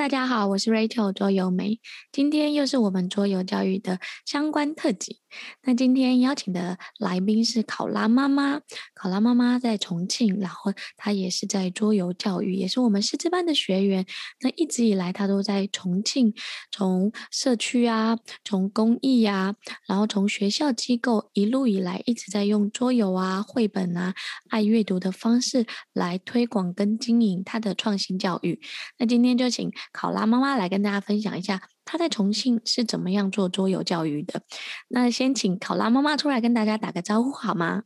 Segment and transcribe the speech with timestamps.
[0.00, 1.78] 大家好，我是 Rachel 桌游梅，
[2.10, 5.18] 今天又是我们桌游教育的相关特辑。
[5.64, 8.60] 那今天邀请的来宾是考拉妈妈，
[8.94, 14.06] 考拉妈妈在重庆，然后她也是在桌游教育，也是我们师资班的学员。
[14.40, 16.34] 那一直以来，她都在重庆，
[16.70, 19.54] 从社区啊，从公益啊，
[19.86, 24.14] 然后从学校机构一路以来，一直在用桌游啊、绘本啊、
[24.48, 28.60] 爱阅读的方式来推广跟经营她的创新教育。
[28.98, 34.42] 那今天就请考拉妈妈来跟大家分享一下，她在重庆是怎么样做桌游教育的。
[34.86, 37.82] 那先请考拉妈妈出来跟大家打个招呼好吗？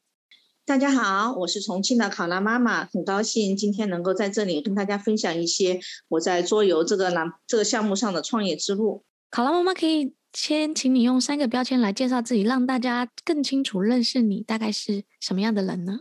[0.66, 9.06] 大家好，我是重庆的考拉妈妈，很高兴今天能够在这里跟大家分享一些我在桌游这个栏这个项目上的创业之路。
[9.30, 16.00] 考拉妈妈可以先请你用三个标签来介绍自己，让大家更清楚认识你大概是什么样的人呢？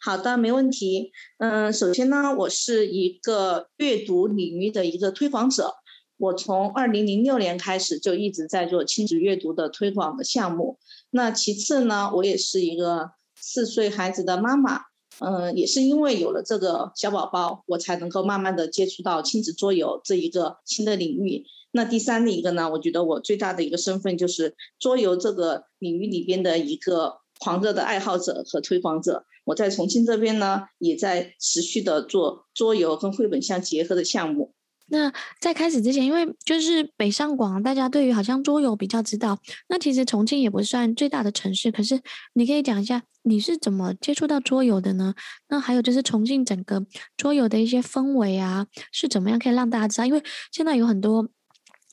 [0.00, 1.12] 好的，没问题。
[1.36, 5.74] 嗯，首先呢，我是一个阅读领域的一个推广者。
[6.16, 10.78] 我从二零零六年开始就一直在做亲子阅读的推广的项目。
[11.10, 14.82] 那其次呢，我也是一个四岁孩子的妈妈。
[15.20, 21.44] 嗯，也是因为有了这个小宝宝，我才能够慢慢的接触到亲子桌游这一个新的领域。
[21.70, 29.24] 那第三的一个呢，我觉得我最大的一个身份就是桌游这个领域里边的一个狂热的爱好者和推广者。
[29.44, 34.52] 我在重庆这边呢，也在持续的做桌游跟绘本相结合的项目。
[34.86, 39.38] 那在开始之前，因为就是北上广，大家对于好像桌游比较知道。
[39.68, 42.00] 那其实重庆也不算最大的城市，可是
[42.34, 45.14] 你可以讲一下你是怎么接触到桌游的呢？
[45.48, 46.84] 那还有就是重庆整个
[47.16, 50.06] 桌游的一些氛围啊，是怎么样可以让大家知道？
[50.06, 51.28] 因为现在有很多。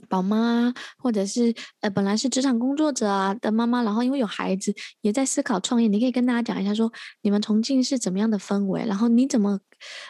[0.10, 5.88] 宝妈，或者是呃，本来是职场工作者啊的妈妈，然后因为有孩子，也在思考创业。
[5.88, 9.60] 你可以跟大家讲一下说，说你们重庆是怎么样的氛围，然后你怎么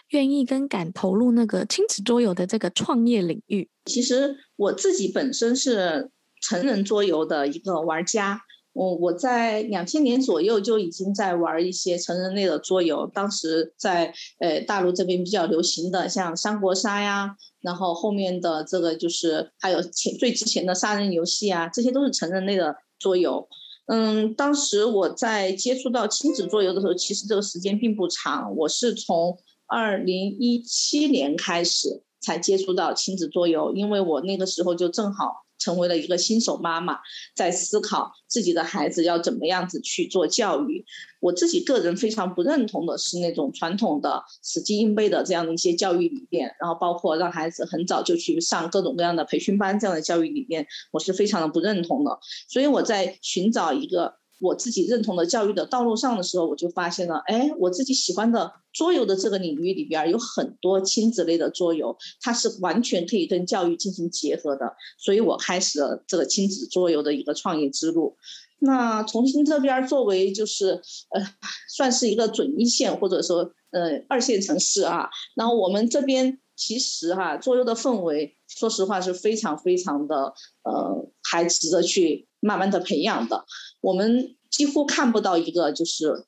[0.09, 3.70] 愿意跟敢投入那个亲子桌游的这个创业领域？
[3.86, 6.10] 其实我自己本身是
[6.42, 8.42] 成人桌游的一个玩家。
[8.73, 23.48] 我我在两千年左右就已经在玩一些成人类的桌游，当时在呃大陆这边比较流行的，像三国杀呀，然后后面的这个就是还有前最之前的杀人游戏啊，这些都是成人类的桌游。
[23.88, 35.45] 嗯，当时我在接触到亲子桌游的时候，其实这个时间并不长，我是从二零一七年开始才接触到亲子桌游，因为我那个时候就正好。
[35.61, 36.98] 成为了一个新手妈妈，
[37.36, 40.83] 在思考自己的孩子要怎么样子去做教育。
[41.20, 52.20] 我自己个人非常不认同的是那种传统的死记硬背的这样的一些教育理念，然后包括让孩子很早就去上各种各样的培训班这样的教育理念，我是非常的不认同的。
[52.49, 54.20] 所以我在寻找一个。
[54.42, 68.18] 我自己认同的教育的道路上的时候，我就发现了，哎，我自己喜欢的桌游的这个领域里边有很多亲子类的桌游，它是完全可以跟教育进行结合的，所以我开始了这个亲子桌游的一个创业之路。
[68.64, 71.22] 那重庆这边作为就是呃，
[71.68, 83.45] 算是一个准一线或者说呃二线城市啊，然后我们这边其实哈、桌游的氛围，说实话是非常非常的呃，还值得去慢慢的培养的。
[83.80, 86.25] 我们几乎看不到一个就是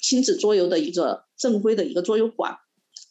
[0.00, 2.56] 亲子桌游的一个正规的一个桌游馆，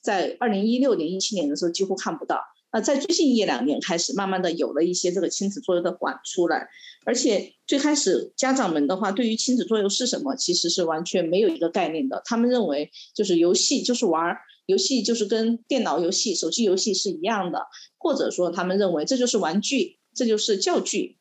[0.01, 2.39] 在二零一六年、一七年的时候几乎看不到。
[2.73, 6.69] 那在最近一两年开始，慢慢的有了一些这个亲子桌游的馆出来。
[7.05, 12.21] 而且最开始家长们的话，对于亲子桌游是什么，其实是完全没有一个概念的。
[12.23, 17.59] 他们认为就是游戏就是玩，游戏就是跟电脑游戏、手机游戏是一样的，
[17.97, 21.17] 或者说他们认为这就是玩具，这就是教具。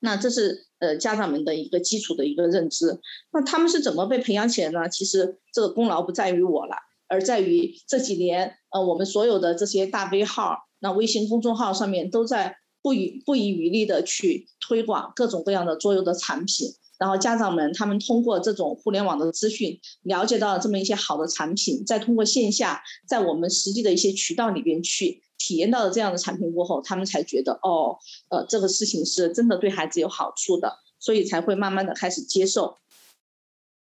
[0.00, 3.00] 那这是呃家长们的一个基础的一个认知，
[3.32, 4.86] 那他们是怎么被培养起来呢？
[4.86, 6.76] 其实这个功劳不在于我了，
[7.08, 25.22] 而在于这几年呃我们所有的这些大 V 号，那微信公众号上面都在不遗不遗余力的去推广各种各样的桌游的产品，然后家长们他们通过这种互联网的资讯了解到了这么一些好的产品，再通过线下在我们实际的一些渠道里边去。
[25.44, 27.98] 体验到了这样的产品过后，他们才觉得哦，
[28.30, 32.78] 呃，这个事情是真的对孩子有好处的，所以才会慢慢的开始接受。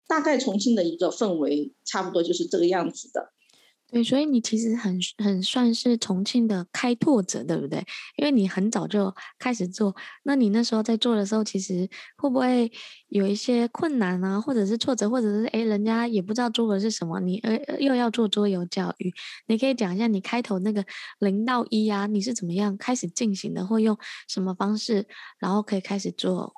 [0.08, 3.34] 大概重庆的一个氛围，差不多就是这个样子的。
[3.92, 7.84] 对，所以你其实很很算是重庆的开拓者，对不对？
[8.18, 12.72] 因为你很早就开始做，那你那时候在做的时候，其实会不会
[13.08, 19.12] 有一些困难啊，或者是挫折，或者是诶，人家也不知道桌游是什么，你呃又要做桌游教育，
[19.48, 20.86] 你可以讲一下你开头那个
[21.18, 23.98] 零到一啊，你是怎么样开始进行的，或用
[24.28, 25.08] 什么方式，
[25.40, 26.54] 然后可以开始做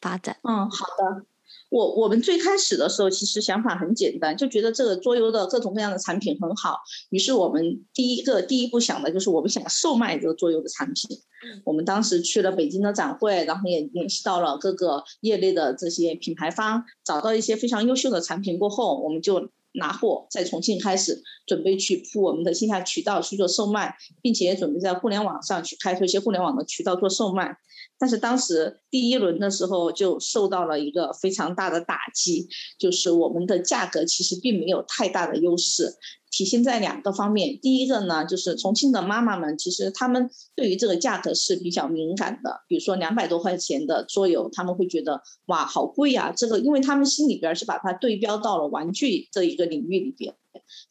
[0.00, 0.36] 发展？
[0.42, 1.24] 嗯，好的。
[1.70, 6.78] 我我们最开始的时候，其实想法很简单，就觉得这个桌游的各种各样的产品很好。
[7.10, 11.18] 于是我们第一个第一步想的就是，我们想售卖这个桌游的产品。
[11.64, 27.56] 我们当时去了北京的展会，然后也联系到了各个业内的这些品牌方，找到一些非常优秀的产品过后，我们就拿货在重庆开始准备去铺我们的线下渠道去做售卖，并且也准备在互联网上去开拓一些互联网的渠道做售卖。
[28.00, 32.48] 但是当时第一轮的时候就受到了一个非常大的打击，
[32.78, 35.94] 就是我们的价格其实并没有太大的优势，
[36.38, 37.58] 体现在两个方面。
[37.60, 50.32] 第一个呢，就是重庆的妈妈们其实他们对于这个价格是比较敏感的，比如说两百多块钱的桌游，他们会觉得哇好贵呀，这个因为他们心里边是把它对标到了玩具这一个领域里边，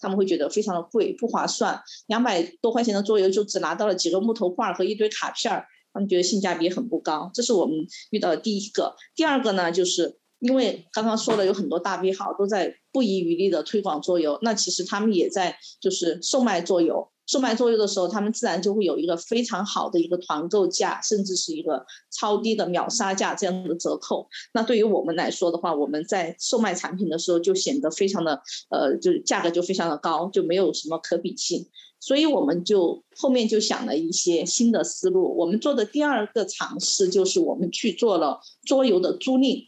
[0.01, 1.81] 他们会觉得非常的贵，不划算。
[2.07, 5.65] 两百多块钱的桌游就只拿到了几个木头块和一堆卡片儿。
[5.93, 7.75] 他们觉得性价比很不高，这是我们
[8.11, 8.93] 遇到的第一个。
[9.15, 17.09] 第二个呢，就是因为刚刚说了，有很多大 V 号都在不遗余力的推广桌游，那其实他们也在就是售卖桌游。
[17.25, 24.25] 售卖桌游的时候，他们自然就会有一个非常好的一个团购价，甚至是一个超低的秒杀价这样的折扣。
[24.53, 31.67] 那对于我们来说的话，我们在售卖产品的时候就显得非常的呃，就是价格就非常的高，就没有什么可比性。
[31.99, 35.35] 所以我们就后面就想了一些新的思路。
[35.37, 39.65] 我们做的第二个尝试就是我们去做了桌游的租赁，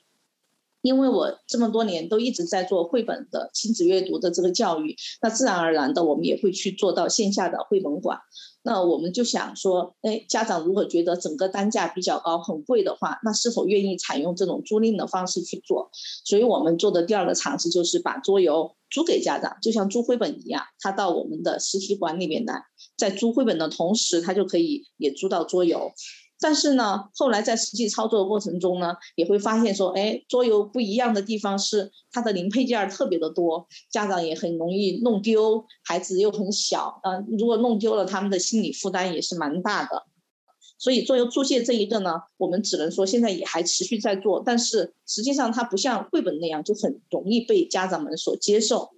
[0.82, 8.18] 因为我这么多年都一直在做绘本的亲子阅读的这个教育，那自然而然的我们也会去做到线下的绘本馆。
[8.62, 15.90] 那我们就想说，哎，家长如果觉得整个单价比较高，很贵的话，那是否愿意采用这种租赁的方式去做？
[16.26, 22.62] 所以我们做的第二个尝试就是把桌游租给家长，就像租绘本一样，他到我们的实体馆里面来，
[22.98, 25.92] 在租绘本的同时，他就可以也租到桌游。
[26.42, 40.06] 但是呢，后来在实际操作的过程中呢，也会发现说，哎，桌游不一样的地方是它的零配件特别的多，家长也很容易弄丢，孩子又很小，嗯、如果弄丢了，他们的心理负担也是蛮大的。
[40.78, 48.92] 所以桌游租借这一个呢，我们只能说现在也还持续在做，但是实际上它不像绘本那样就很容易被家长们所接受。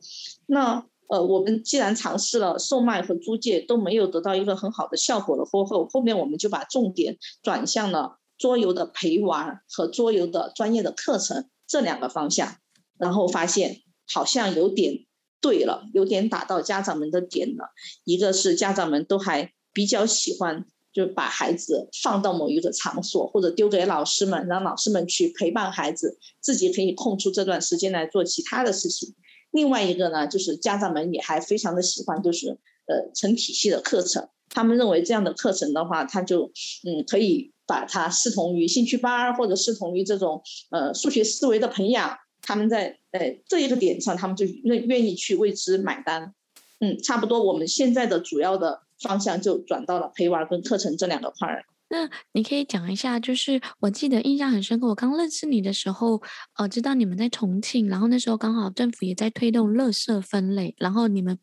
[0.46, 12.56] 那呃，我们既然尝试了售卖和租借都没有得到一个很好的效果了过后，后面我们就把重点转向了桌游的陪玩和桌游的专业的课程这两个方向，
[12.98, 15.06] 然后发现好像有点
[15.42, 17.72] 对了，有点打到家长们的点了。
[18.06, 29.14] 一个是家长们都还比较喜欢，就把孩子放到某一个场所，或者丢给老师们，让老师们去陪伴孩子，自己可以空出这段时间来做其他的事情。
[29.52, 32.58] 另外一个呢，就是家长们也还非常的喜欢，就是
[32.88, 34.28] 呃成体系的课程。
[34.50, 36.52] 他们认为这样的课程的话，他就
[36.86, 42.18] 嗯可以把它视同于兴趣班或者视同于这种呃数学思维的培养。
[42.42, 46.34] 他们在呃这一个点上，他们就愿愿意去为之买单。
[46.80, 51.66] 嗯，差不多我们现在的主要的方向就转到了陪玩跟课程这两个块儿。
[51.94, 56.22] 那你可以讲一下，就是我记得印象很深刻，我刚认识你的时候，
[56.56, 61.38] 呃，知道你们在重庆，然后那时候刚好政府也在推动垃圾分类，然后你们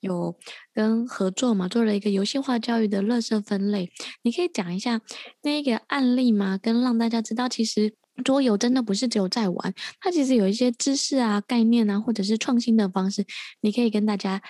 [0.00, 0.36] 有
[0.74, 3.90] 跟合作嘛，做了一个游戏化教育的垃圾分类。
[4.22, 5.00] 你可以讲一下
[5.42, 6.58] 那个案例吗？
[6.58, 13.24] 跟让大家知道，其实桌游真的不是只有在玩，它其实有一些知识啊、概念啊，或者是创新的方式，
[13.62, 14.42] 你可以跟大家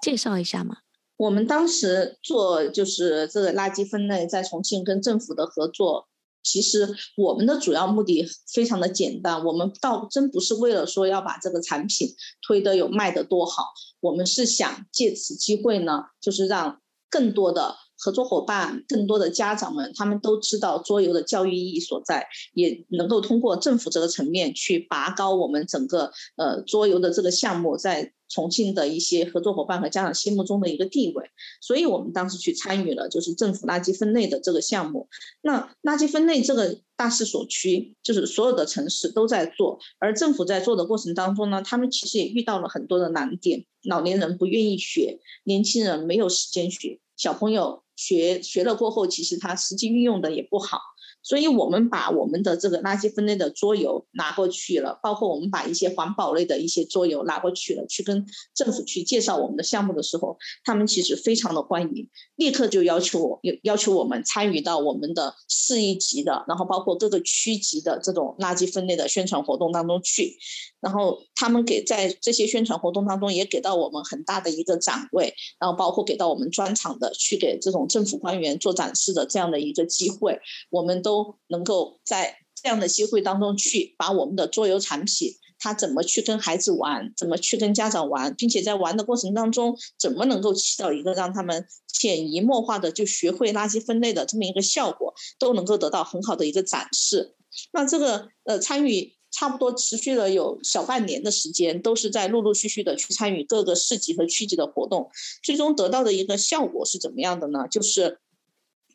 [0.00, 0.76] 介绍一下吗？
[1.20, 6.08] 我们当时做就是这个垃圾分类，在重庆跟政府的合作，
[6.42, 12.08] 其实我们的主要目的非常的简单，我们倒真不是为了说要把这个产品
[12.40, 13.64] 推得有卖得多好，
[14.00, 28.12] 我们是想借此机会呢，就是让更多的合作伙伴、更多的家长们，他们都知道桌游的教育意义所在，也能够通过政府这个层面去拔高我们整个呃桌游的这个项目在。
[28.32, 31.30] 重庆的一些合作伙伴和家长心目中的一个地位，
[31.60, 35.08] 所以我们当时去参与了，就是政府垃圾分类的这个项目。
[35.42, 43.64] 那垃圾分类这个大势所趋，就是所有的城市都在做，而政府在做的过程当中呢，他们其实也遇到了很多的难点。
[43.82, 50.78] 老年人不愿意学，年轻人没有时间学，小朋友学学了过后，其实他实际运用的也不好。
[51.22, 70.38] 所以我们把我们的这个垃圾分类的桌游拿过去了，包括我们把一些环保类的一些桌游拿过去了，去跟政府去介绍我们的项目的时候，他们其实非常的欢迎，立刻就要求我，要求我们参与到我们的市一级的，然后包括各个区级的这种垃圾分类的宣传活动当中去。
[70.80, 97.34] 然后他们给在这些宣传活动当中也给到我们很大的一个展位，然后包括给到我们专场的去给这种政府官员做展示的这样的一个机会，我们都能够在这样的机会当中去把我们的桌游产品，他怎么去跟孩子玩，怎么去跟家长玩，并且在玩的过程当中，怎么能够起到一个让他们潜移默化的就学会垃圾分类的这么一个效果，都能够得到很好的一个展示。
[97.72, 99.12] 那这个呃参与。
[99.30, 105.10] 差不多持续了有小半年的时间，都是在陆陆续续的去参与各个市级和区级的活动，
[105.42, 107.68] 最终得到的一个效果是怎么样的呢？
[107.70, 108.18] 就是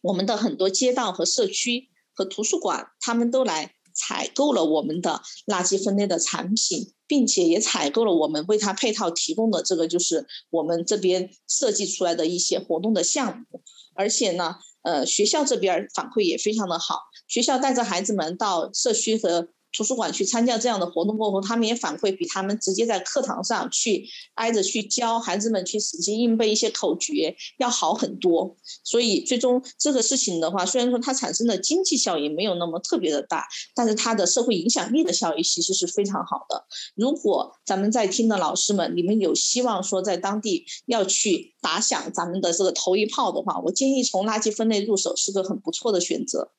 [0.02, 13.62] 我们的很多街道和社区和图书馆，他们都来采购了我们的垃圾分类的产品，并且也采购了我们为他配套提供的这个就是我们这边设计出来的一些活动的项目，
[13.96, 28.56] 而且呢，呃，学校这边反馈也非常的好，学校带着孩子们到社区和图书馆去参加这样的活动过后，他们也反馈比他们直接在课堂上去挨着去教孩子们去死记硬背一些口诀要好很多。
[28.84, 36.66] 所以最终这个事情的话，虽然说它产生的经济效益没有那么特别的大，但是它的社会影响力的效益其实是非常好的。
[36.96, 46.52] 如果咱们在听的老师们，你们有希望说在当地要去打响咱们的这个头一炮的话，我建议从垃圾分类入手是个很不错的选择。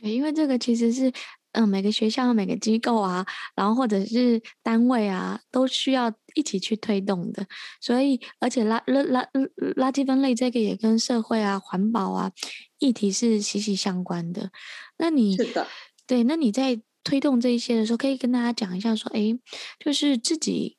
[0.00, 1.12] 对，因为这个其实是。
[1.56, 7.46] 嗯，每个学校、每个机构啊，然后或者是单位啊，都需要一起去推动的。
[7.80, 9.26] 所以，而且垃垃垃
[9.76, 12.30] 垃圾分类这个也跟社会啊、环保啊
[12.78, 14.50] 议题是息息相关的。
[14.98, 15.66] 那你是的，
[16.06, 19.38] 对，那你在推动这一些的时候，可以跟大家讲一下，说，哎，
[19.78, 20.75] 就是自己。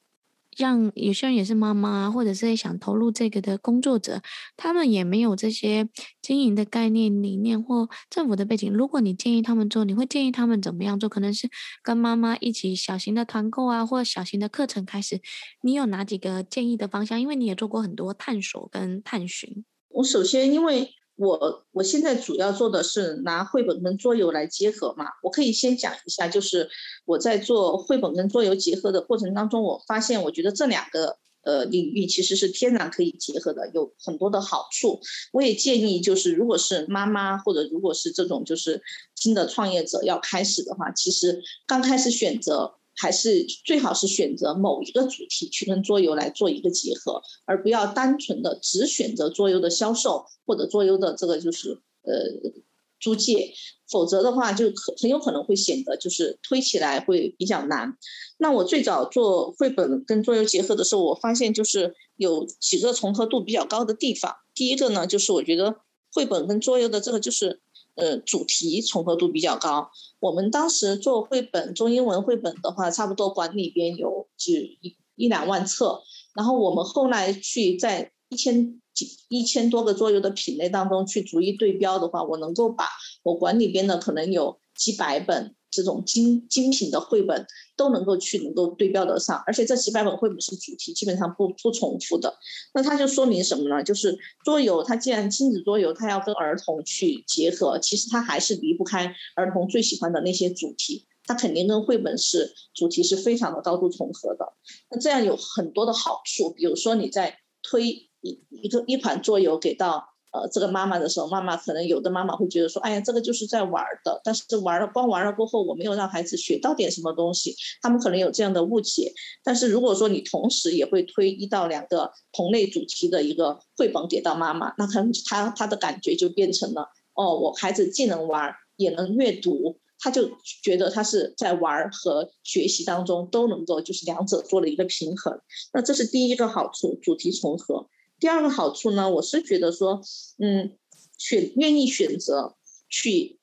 [0.58, 4.22] 让有些人也是妈妈，或者是想投入这个的工作者，
[4.58, 5.88] 他们也没有这些
[6.22, 8.74] 经营的概念、理念或政府的背景。
[8.74, 11.08] 如果你建议他们做，你会建议他们怎么样做？
[11.08, 11.50] 可能是
[11.84, 15.22] 跟妈妈一起小型的团购啊，或小型的课程开始。
[15.62, 17.22] 你有哪几个建议的方向？
[17.22, 19.64] 因为你也做过很多探索跟探寻。
[19.90, 20.90] 我首先因为。
[21.18, 26.70] 我我现在主要做的是拿绘本跟桌游来结合嘛，我可以先讲一下，就是
[27.06, 35.00] 我在做绘本跟桌游结合的过程当中，我发现我觉得这两个呃领域其实是天然可以结合的，有很多的好处。
[35.34, 38.82] 我也建议就是如果是妈妈或者如果是这种就是
[39.16, 42.76] 新的创业者要开始的话，其实刚开始选择。
[43.00, 52.52] 还是最好是选择某一个主题去跟桌游来做一个结合，而不要单纯的只选择桌游的销售或者桌游的这个就是呃
[53.00, 53.54] 租借，
[53.88, 57.96] 否则的话就可很有可能会显得就是推起来会比较难。
[58.40, 64.36] 那我最早做绘本跟桌游结合的时候，我发现就是有几个重合度比较高的地方。
[64.56, 65.76] 第一个呢，就是我觉得
[66.12, 67.62] 绘本跟桌游的这个就是。
[67.98, 69.90] 呃，主题重合度比较高。
[70.20, 76.04] 我们当时做绘本，中英文绘本的话，差不多馆里边有只一一两万册。
[76.36, 82.88] 然后我们后来去在一千几一千多个桌游的品类当中去逐一对标的话，我能够把
[83.24, 85.56] 我馆里边的可能有几百本。
[85.70, 87.46] 这种精精品的绘本
[87.76, 92.34] 都能够去能够对标得上，而且这几百本绘本是主题基本上不不重复的，
[92.74, 93.84] 那它就说明什么呢？
[93.84, 104.54] 就是桌游，它既然亲子桌游，它要跟儿童去结合，其实它还是离不开儿童最喜欢的那些主题，它肯定跟绘本是主题是非常的高度重合的。
[104.90, 110.17] 那这样有很多的好处，比如说你在推一一个一款桌游给到。
[110.32, 119.14] 呃，这个妈妈的时候，妈妈可能有的妈妈会觉得说，哎呀，这个就是在玩的，但是玩了光玩了过后，我没有让孩子学到点什么东西，他们可能有这样的误解。
[119.44, 130.30] 但是如果说你同时也会推一到两个同类主题的一个绘本给到妈妈，那可能他他的感觉就变成了，哦，我孩子既能玩也能阅读，他就
[130.62, 135.40] 觉得他是在玩和学习当中都能够就是两者做了一个平衡。
[135.74, 137.88] 那这是第一个好处，主题重合。
[138.20, 140.02] 第二个好处呢，我是觉得说，
[140.40, 140.76] 嗯，
[141.18, 142.56] 选愿意选择
[142.90, 143.40] 去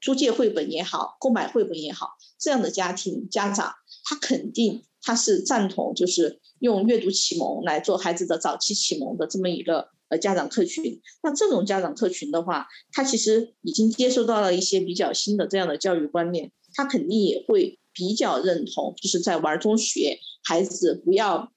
[0.00, 11.00] 租借绘本也好，购买绘本也好，这样的家庭家长，他肯定他是赞同，就是用阅读启蒙来做孩子的早期启蒙的这么一个呃家长客群。
[11.22, 21.52] 那这种家长客群的话，他其实已经接受到了一些比较新的这样的教育观念，他肯定也会比较认同，就是在玩中学，孩子不要。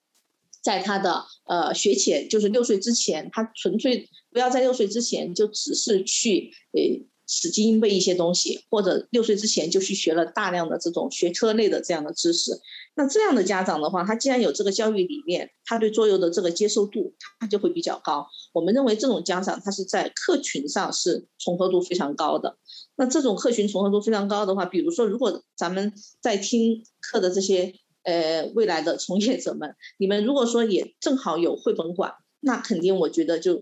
[0.61, 6.81] 在他的呃学前，就是六岁之前，他纯粹不要在六岁之前就只是去呃
[7.25, 12.51] 死记硬背一些东西，或者六岁之前就去学了大量的这种学科类的这样的知识。
[12.93, 18.27] 那这样的家长的话，他既然有这个教育理念，他对桌游的这个接受度他就会比较高。
[18.53, 22.57] 我们认为这种家长他是在客群上是重合度非常高的。
[22.97, 27.73] 那这种客群重合度非常高的话，比如说如果咱们在听课的这些。
[28.03, 32.11] 呃，未来的从业者们，你们如果说也正好有绘本馆，
[32.43, 33.53] 那肯定我觉得就，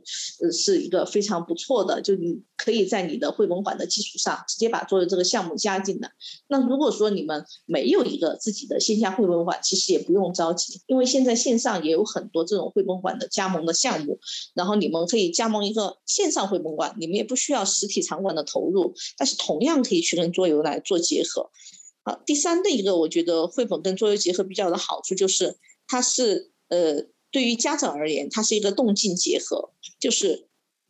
[0.41, 6.09] 呃，是一个非常不错的，就你可以在你的绘本馆的基础上，直接把桌游这个项目加进来。
[6.47, 14.17] 那如果说你们没有一个自己的线下绘本馆，其实也不用着急，因为现在线上也有很多这种绘本馆的加盟的项目，
[14.53, 21.49] 然后你们可以加盟一个线上绘本馆，你们也不需要实体场馆的投入，但是同样可以去跟桌游来做结合。
[22.03, 27.07] 好，第三的一个我觉得绘本跟桌游结合比较的好处就是，它是呃。
[27.31, 30.47] 对于家长而言，它是一个动静结合，就是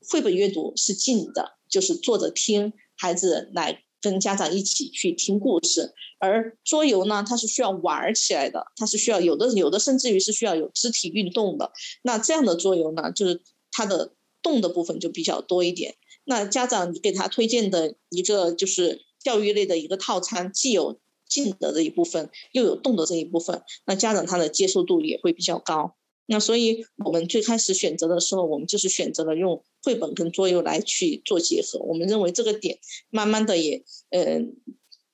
[0.09, 11.73] 绘本阅读是静的，就是坐着听，孩子来跟家长一起去听故事；而桌游呢，它是需要玩起来的，它是需要有的有的甚至于是需要有肢体运动的。
[12.03, 15.95] 那这样的桌游呢，就是它的动的部分就比较多一点。
[16.23, 25.95] 那家长你给他推荐的一个就是教育类的一个套餐，既有静的这一部分，又有动的这一部分，那家长他的接受度也会比较高。
[26.31, 31.79] 那所以，我们最开始选择的时候，我们就是选择了用绘本跟桌游来去做结合。
[31.79, 32.77] 我们认为这个点，
[33.09, 34.39] 慢慢的也，呃，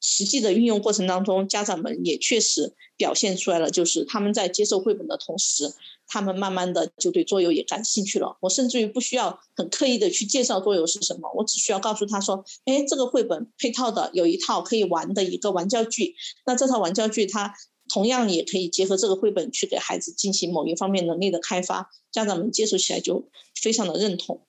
[0.01, 5.73] 实际的运用过程当中，家长们也确实表现出来了，就是他们在接受绘本的同时，
[6.07, 8.37] 他们慢慢的就对桌游也感兴趣了。
[8.41, 17.53] 我甚至于不需要很刻意的去介绍桌游是什么，我只需要告诉他说，哎，这个绘本配套的有一套可以玩的一个玩教具，那这套玩教具它。
[17.87, 23.29] 同样也可以结合这个绘本去给孩子进行某一方面能力的开发，家长们接触起来就
[23.61, 24.41] 非常的认同。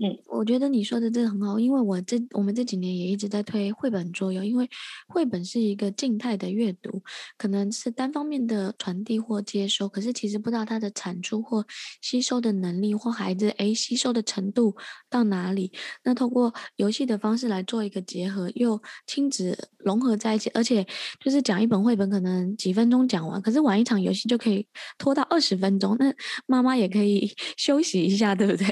[0.00, 4.68] 嗯，我觉得你说的真的很好，因为我这我们这几年也一直在推绘本桌游，因为
[5.06, 7.00] 绘本是一个静态的阅读，
[7.38, 11.64] 可能是单方面的传递或接收，可是其实不知道它的产出或
[12.02, 14.74] 吸收的能力或孩子诶吸收的程度
[15.08, 15.70] 到哪里。
[16.02, 20.84] 那透过游戏的方式来做一个结合，又亲子融合在一起，而且
[21.24, 24.66] 就是讲一本绘本可能几分钟讲完，可是玩一场游戏就可以
[24.98, 26.12] 拖到二十分钟，那
[26.46, 28.66] 妈妈也可以 休息一下，对不对？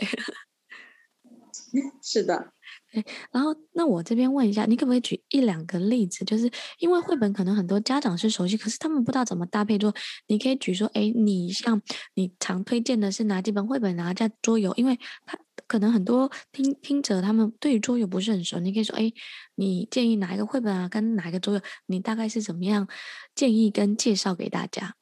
[2.02, 2.52] 是的，
[2.92, 3.04] 对。
[3.30, 6.24] 然后，那我这边问一下，你可不可以举一两个例子？
[6.24, 9.94] 就是因为绘本可能很多家长是熟悉，可是他们不知道怎么搭配做。
[10.26, 11.80] 你可以举说，哎，你像
[12.14, 14.72] 你常推荐的是哪几本绘本，哪家桌游？
[14.76, 19.10] 因为他可能很多听听者他们对于桌游不是很熟，你可以说，哎，
[19.54, 21.60] 你建议哪一个绘本啊，跟哪一个桌游？
[21.86, 22.86] 你大概是怎么样
[23.34, 24.96] 建议跟介绍给大家？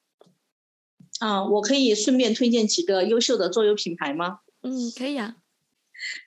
[1.19, 4.39] 啊，我可以顺便推荐几个优秀的桌游品牌吗？
[4.63, 5.37] 嗯，可以啊。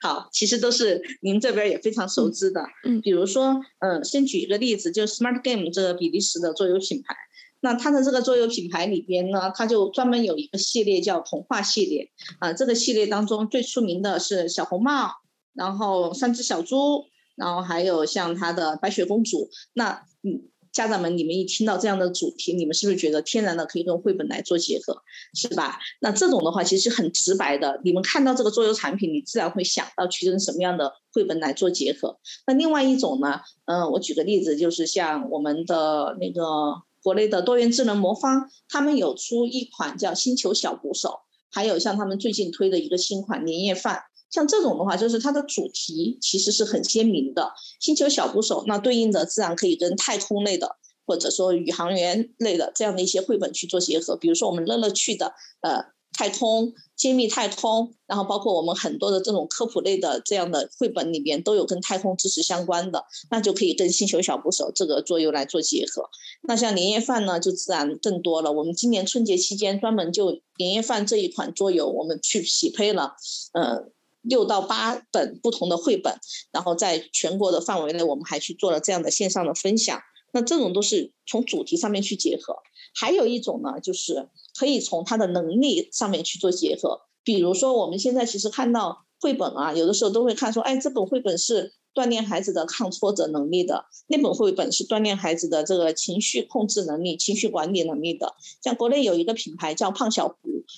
[0.02, 7.16] 好，其实都是您这边也非常熟知的，嗯，比如说，嗯，先举一个例子，就是 Smart Game 这个比利时的桌游品牌，
[7.62, 15.10] 那它的这个桌游品牌里边呢，它就专门有一个系列叫童话系列，啊，这个系列当中最出名的是小红帽，
[15.54, 17.06] 然后三只小猪，
[17.36, 20.50] 然后还有像它的白雪公主，那嗯。
[20.74, 24.98] 家长们，你们一听到这样的主题，你们是不是觉得天然的可以跟绘本来做结合，
[25.36, 25.80] 是吧？
[26.02, 32.18] 那这种的话其实很直白的，你们看到这个桌游产品，你自然会想到去跟什么样的绘本来做结合。
[32.48, 41.20] 那另外一种呢，嗯，我举个例子，就是像我们的那个国内的多元智能魔方，他们有出一款叫星球小鼓手，
[41.52, 44.02] 还有像他们最近推的一个新款年夜饭。
[44.34, 47.54] 像这种的话，就是它的主题其实是很鲜明的。
[47.80, 54.17] 星球小捕手，那对应的自然可以跟太空类的，或者说宇航员类的这样的一些绘本去做结合。
[54.17, 55.86] 比如说我们乐乐趣的，呃，
[56.17, 66.10] 太空揭秘太空，然后包括我们很多的这种科普类的这样的绘本里面都有跟太空知识相关的，那就可以跟星球小捕手这个桌游来做结合。
[66.48, 68.52] 那像年夜饭呢，就自然更多了。
[68.52, 73.13] 我们今年春节期间专门就年夜饭这一款桌游，我们去匹配了，
[73.54, 73.91] 呃。
[74.24, 76.18] 六到八本不同的绘本，
[76.52, 80.02] 然后在全国的范围内，我们还去做了这样的线上的分享。
[80.34, 82.56] 那这种都是从主题上面去结合。
[82.96, 87.02] 还有一种呢，就是可以从他的能力上面去做结合。
[87.24, 98.34] 比如说，我们现在其实看到绘本啊，有的时候都会看说，哎，这本绘本是锻炼孩子的抗挫折能力的，那本绘本是锻炼孩子的这个情绪控制能力、情绪管理能力的。
[98.63, 100.38] 像国内有一个品牌叫胖小胡，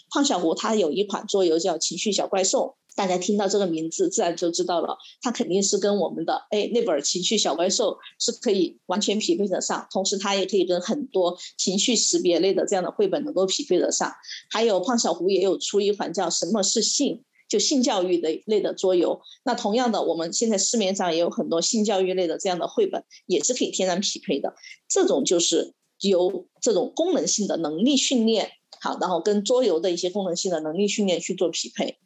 [0.10, 2.76] 胖小胡它有一款桌游叫《情绪小怪兽》。
[2.98, 14.14] 大家听到这个名字，自然就知道了，它肯定是跟我们的哎那本情绪小怪兽是可以完全匹配得上，同时它也可以跟很多情绪识别类的这样的绘本能够匹配得上。
[14.50, 19.22] 还有胖小胡也有出一款叫什么是性，就性教育的类的桌游。
[19.44, 24.56] 那同样的，我们现在市面上也有很多性教育类的这样的绘本，也是可以天然匹配的。
[24.88, 31.98] 这种就是由这种功能性的能力训练，好，然后跟桌游的一些功能性的能力训练去做匹配。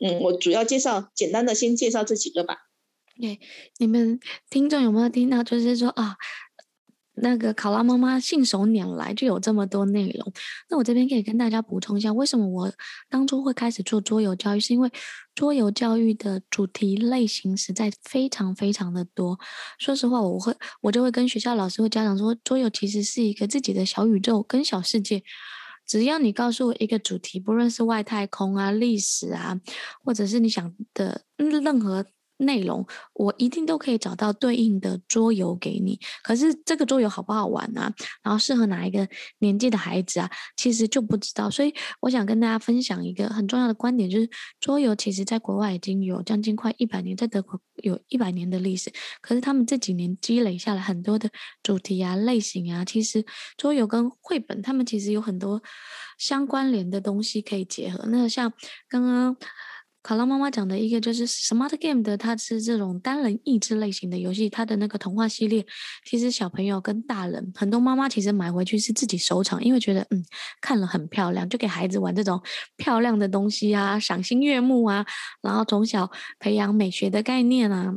[0.00, 2.56] 嗯，我主要介绍，简单的先介绍这几个吧。
[3.20, 3.38] 对，
[3.76, 5.42] 你们听众有没有听到？
[5.42, 6.16] 就是说啊，
[7.14, 10.32] 那个考拉妈妈信手拈来就有这么多内容。
[10.68, 12.72] 那我这边可以跟大家补充一下，为什么我
[13.08, 14.90] 当初会开始做桌游教育，是因为
[15.34, 19.38] 桌游教育的主题类型实在非常非常的多。
[19.78, 25.22] 说实话，我会我就会跟学校老师或家长说，桌游其实是一个自己的小宇宙跟小世界。
[25.86, 29.60] 只要你告诉我一个主题，不论是外太空啊、历史啊，
[30.04, 32.06] 或者是你想的任何。
[32.40, 37.92] 内容我一定都可以找到对应的桌游给你，可是这个桌游好不好玩啊？
[38.22, 39.06] 然后适合哪一个
[39.38, 40.30] 年纪的孩子啊？
[40.56, 41.50] 其实就不知道。
[41.50, 48.92] 所以我想跟大家分享一个很重要的观点，就是桌游其实在国外已经有将近快一百年，在德国有一百年的历史。
[49.20, 51.30] 可是他们这几年积累下来很多的
[51.62, 53.24] 主题啊、类型啊，其实
[53.56, 55.62] 桌游跟绘本他们其实有很多
[56.18, 58.06] 相关联的东西可以结合。
[58.08, 58.52] 那像
[58.88, 59.36] 刚刚。
[60.02, 64.48] 考拉妈妈讲的一个就是 Smart Game 的，它是这种单人益智类型的游戏。
[64.48, 65.66] 它的那个童话系列，
[66.06, 70.24] 其实小朋友跟大人很多妈妈其实买回去是自己收藏，因为觉得嗯
[70.60, 72.40] 看了很漂亮，就给孩子玩这种
[72.76, 75.04] 漂亮的东西啊，赏心悦目啊，
[75.42, 77.94] 然后从小培养美学的概念啊，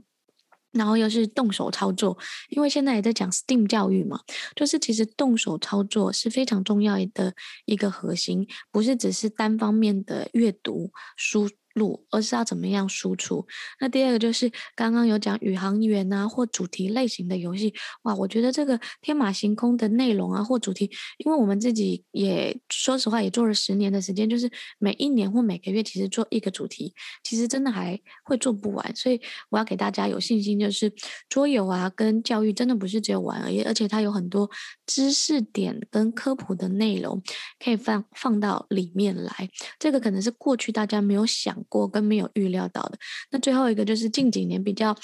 [0.74, 2.18] 然后又是动手操作，
[2.50, 4.20] 因为现在也在讲 STEAM 教育嘛，
[4.58, 7.34] 就是其实动手操作是非常重要的
[7.66, 11.50] 一个核心，不是只是单方面的阅读书。
[11.74, 13.46] 路，而是要怎么样输出？
[13.80, 30.92] 那第二个就是刚刚有讲宇航员啊，或主题类型的游戏，哇，我觉得这个天马行空的内容啊，或主题，因为我们自己也说实话也做了十年的时间，就是每一年或每个月其实做一个主题，其实真的还会做不完，所以我要给大家有信心，就是
[31.28, 34.50] 桌游啊跟教育真的不是只有玩而已，而且它有很多
[34.86, 37.22] 知识点跟科普的内容
[37.64, 42.98] 可以放放到里面来，这个可能是过去大家没有想过跟没有预料到的，
[43.32, 44.96] 那最后一个就是近几年比较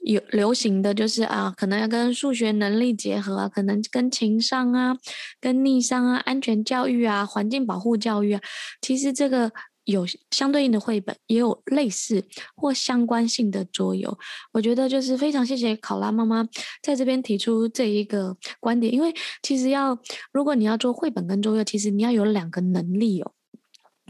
[0.00, 4.96] 有流行的就是啊，可能要跟数学能力结合啊，可能跟情商啊、
[5.40, 8.40] 跟逆商啊、安全教育啊、环境保护教育啊，
[8.80, 9.50] 其实这个
[9.84, 12.24] 有相对应的绘本，也有类似
[12.54, 14.16] 或相关性的桌游。
[14.52, 16.46] 我觉得就是非常谢谢考拉妈妈
[16.82, 19.98] 在这边提出这一个观点，因为其实要
[20.30, 23.32] 如果你要做绘本跟桌游，其实你要有两个能力哦。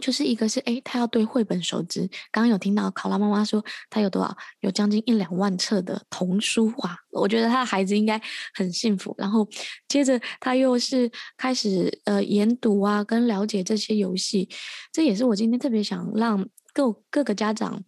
[0.01, 2.01] 就是一个是诶，他要对绘本熟知。
[2.31, 4.37] 刚刚有听到考拉妈妈说，他有多少？
[4.61, 6.97] 有将近一两万册的童书哇！
[7.11, 8.21] 我觉得他的孩子应该
[8.55, 9.15] 很幸福。
[9.19, 9.47] 然后
[9.89, 14.49] 接着他又是开始呃研读啊，跟了解这些游戏。
[14.93, 17.83] 这也是我今天特别想让各各个家长，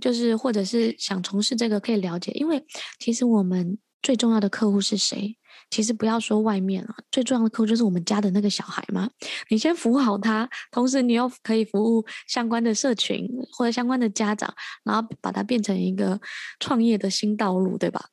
[0.00, 2.64] 就是或者是想从事这个可以了解，因为
[2.98, 5.36] 其实我们最重要的客户是谁？
[5.70, 9.10] 其实不要说外面啊，最重要的客户就是我们家的那个小孩嘛。
[9.48, 16.20] 你先服务好他，同时你又可以服务相关的社群或者相关的家长，然后把它变成一个
[16.60, 18.06] 创业的新道路，对吧？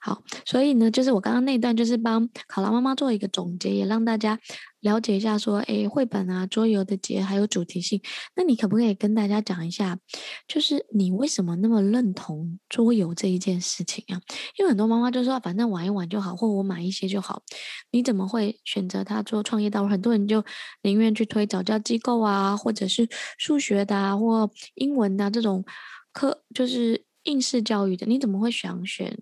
[0.00, 4.38] 好，所以呢，就是我刚刚那段就是帮考拉妈妈做一个总结，也让大家
[4.86, 8.00] 了解一下说，哎，绘本啊、桌游的节还有主题性。
[8.36, 9.98] 那你可不可以跟大家讲一下，
[10.46, 14.22] 就是你为什么那么认同桌游这一件事情啊？
[14.56, 17.42] 因为很多妈妈就说，反正玩一玩就好，或我买一些就好。
[17.90, 19.88] 你怎么会选择它做创业道路？
[19.88, 20.44] 很多人就
[20.82, 25.64] 宁愿去推早教机构啊，或者是数学的啊，或英文的，这种
[26.12, 28.06] 课，就是应试教育的。
[28.06, 29.18] 你怎么会想选？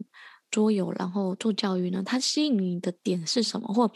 [0.55, 2.01] 桌游，然后做教育呢？
[2.05, 3.67] 它吸引你的点是什么？
[3.75, 3.91] 或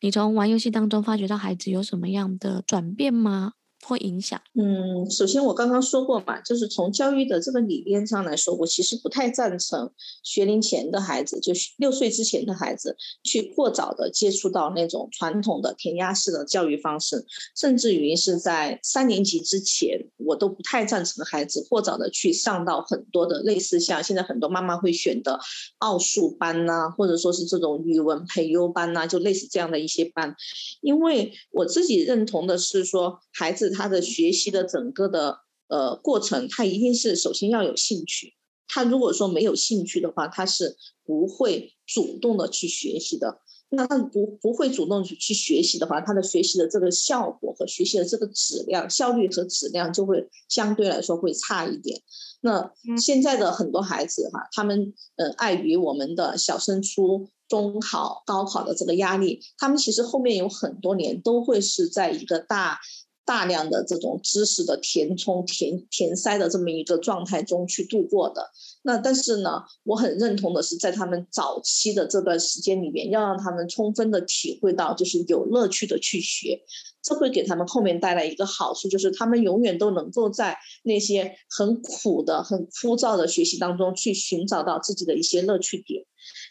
[0.00, 3.54] 你从玩游戏当中发觉到孩子有什么样的转变吗？
[3.84, 4.40] 会影响。
[4.54, 9.90] 嗯，首先我刚刚说过嘛，就是从教育的这个理念上来说，我其实不太赞成
[10.22, 25.38] 学龄前的孩子，就是六岁之前的孩子去过早的接触到那种传统的填鸭式的教育方式，甚至于是在三年级之前，我都不太赞成孩子过早的去上到很多的类似像现在很多妈妈会选的
[25.78, 30.34] 奥数班呐、或者说是这种语文培优班呐、就类似这样的一些班，
[30.80, 33.73] 因为我自己认同的是说孩子。
[33.74, 38.32] 他的学习的整个的呃过程，他一定是首先要有兴趣。
[38.66, 43.40] 他如果说没有兴趣的话，他是不会主动的去学习的。
[43.70, 52.00] 那他不不会主动去去学习的话，他的学习的这个效果和学习的这个质量、效率和质量就会相对来说会差一点。
[52.40, 62.78] 那现在的很多孩子哈，他们呃碍于我们的小升初、中考、高考的这个压力，他们其实后面有很多年都会是在一个大。
[63.24, 68.50] 大量的这种知识的填充、填填塞的这么一个状态中去度过的。
[68.82, 76.60] 那但是呢，我很认同的是，在他们早期的这段时间里面，要让他们充分的体会到，就是有乐趣的去学，
[77.02, 86.04] 这会给他们后面带来一个好处，就是他们永远都能够在那些很苦的、很枯燥的学习当中去寻找到自己的一些乐趣点。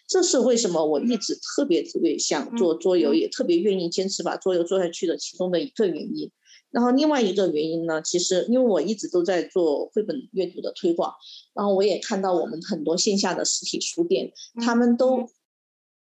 [0.07, 6.31] 这是为什么我一直特别特别想做桌游，也特别愿意坚持把桌游做下去的其中的一个原因。
[6.73, 11.13] 然后另外一个原因呢，其实因为我一直都在做绘本阅读的推广，
[11.53, 15.29] 然后我也看到我们很多线下的实体书店，他们都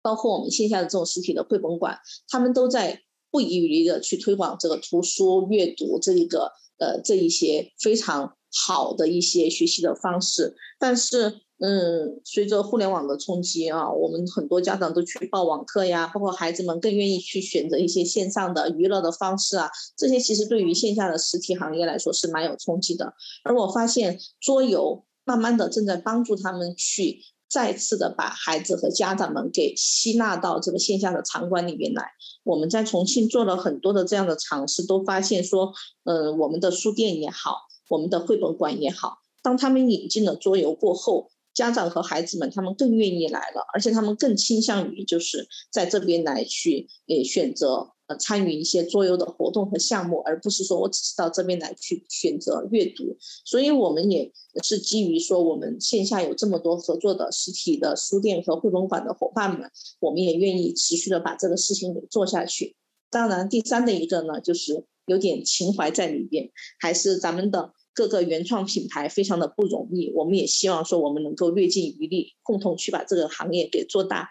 [0.02, 11.41] 包括我们线下的这种实体的绘本馆，他们都在不遗余力的去推广这个图书阅读这一个呃这一些非常好的一些学习的方式，但是。
[11.60, 19.67] 嗯，随着互联网的冲击啊，我们很多家长都去报网课呀，包括孩子们更愿意去选择一些线上的娱乐的方式啊，
[19.98, 23.12] 这些其实对于线下的实体行业来说是蛮有冲击的。
[23.43, 32.12] 而我发现桌游慢慢的正在帮助他们去再次的把孩子和家长们给吸纳到这个线下的场馆里面来。
[32.43, 41.30] 我们在重庆做了很多的这样的尝试，都发现说，嗯，我们的书店也好，我们的绘本馆也好，当他们引进了桌游过后。
[41.54, 53.17] 家长和孩子们，他们更愿意来了，而且他们更倾向于就是在这边来去，呃，选择呃参与一些桌游的活动和项目，而不是说我只是到这边来去选择阅读。
[53.43, 59.67] 所以，我们也是基于说，我们线下有这么多合作的实体的书店和绘本馆的伙伴们，
[60.00, 62.76] 我们也愿意持续的把这个事情给做下去。
[63.10, 67.74] 当然，第三的一个呢，就是有点情怀在里边，还是咱们的。
[67.98, 74.30] 各个原创品牌非常的不容易，我们也希望说我们能够略尽余力，共同去把这个行业给做大。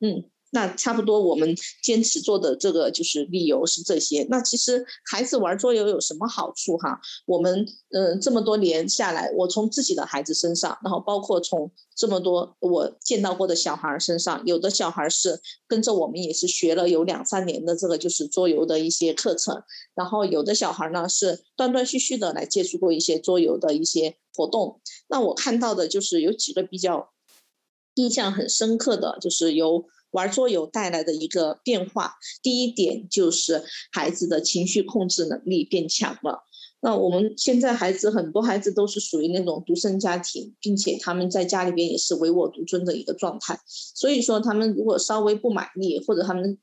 [0.00, 0.31] 嗯。
[0.54, 4.26] 那差不多，我们坚持做的这个就是理由是这些。
[4.28, 7.00] 那其实孩子玩桌游有什么好处哈？
[7.24, 19.62] 我们嗯这么多年下来，我从自己的孩子身上，然后包括从这么多我见到过的小孩身上，有的小孩是跟着我们也是学了有两三年的这个就是桌游的一些课程，
[19.94, 24.82] 然后有的小孩呢是断断续续的来接触过一些桌游的一些活动。
[25.08, 27.10] 那我看到的就是有几个比较
[27.94, 29.86] 印象很深刻的就是有。
[30.12, 36.44] 玩桌游带来的一个变化，第一点就是孩子的情绪控制能力变强了。
[36.80, 46.58] 那我们现在孩子很多孩子都是属于那种独生家庭，并且他们在家里边也是唯我独尊的一个状态，所以说他们如果稍微不满意或者他们。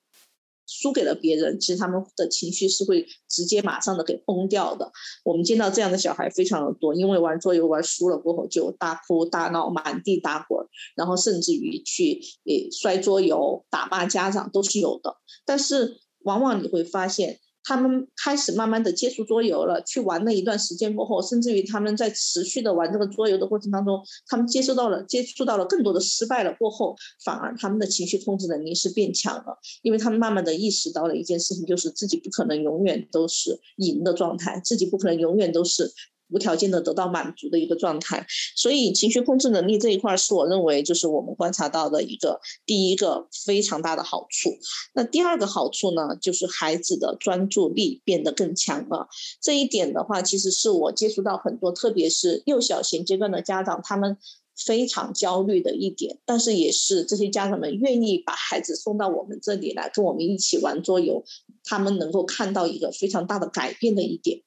[0.70, 4.92] 输给了别人，其实他们的情绪是会直接马上的给崩掉的。
[5.24, 15.18] 我们见到这样的小孩非常的多，因为玩桌游玩输了过后就大哭大闹、满地打滚，然后甚至于去诶摔桌游、打骂家长都是有的。
[15.46, 17.40] 但是往往你会发现。
[17.70, 35.92] 他们开始慢慢的接触桌游了，去玩了一段时间过后，甚至于他们在持续的玩这个桌游的过程当中，他们接受到了接触到了更多的失败了过后，反而他们的情绪控制能力是变强了，因为他们慢慢的意识到了一件事情，就是自己不可能永远都是赢的状态，自己不可能永远都是。
[36.30, 44.52] 无条件的得到满足的一个状态，所以情绪控制能力这一块是我认为就是我们观察到的一个第一个非常大的好处。
[44.94, 49.08] 那第二个好处呢，就是孩子的专注力变得更强了。
[49.42, 54.18] 这一点的话，其实是我接触到很多，特别是幼小衔阶段的家长，他们
[54.56, 61.24] 非常焦虑的一点，但是也是这些家长们愿意把孩子送到我们这里来跟我们一起玩桌游，
[61.64, 64.42] 他们能够看到一个非常大的改变的一点。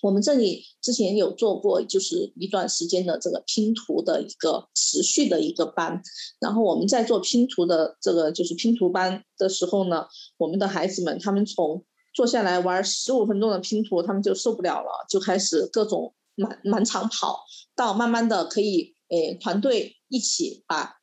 [0.00, 6.02] 我们这里之前有做过，就是一段时间的这个拼图的一个持续的一个班，
[6.40, 10.06] 然后我们在做拼图的这个就是拼图班的时候呢，
[10.38, 17.44] 我们的孩子们他们从坐下来玩十五分钟的拼图，他们就受不了了，就开始各种满满场跑，
[17.76, 21.01] 到慢慢的可以诶团队一起把。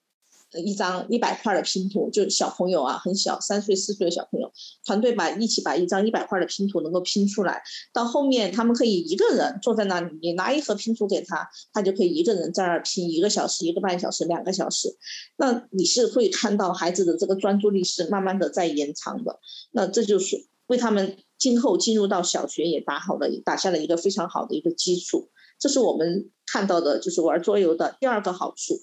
[0.54, 4.52] 一张一百块的拼图，就小朋友啊，很小，三岁四岁的小朋友，
[4.86, 7.62] 团队把一起把一张一百块的拼图能够拼出来。
[7.94, 14.98] 到后面，他们可以一个人坐在那里，你拿一盒拼图给他，他就可以一个人在那儿拼一个小时、一个半小时、两个小时。
[15.38, 19.40] 那你是会看到孩子的这个专注力是慢慢的在延长的。
[19.72, 25.30] 那这就是为他们今后进入到小学也打好了，打下了一个非常好的一个基础。
[25.60, 28.80] 这是我们看到的，就是玩桌游的第二个好处。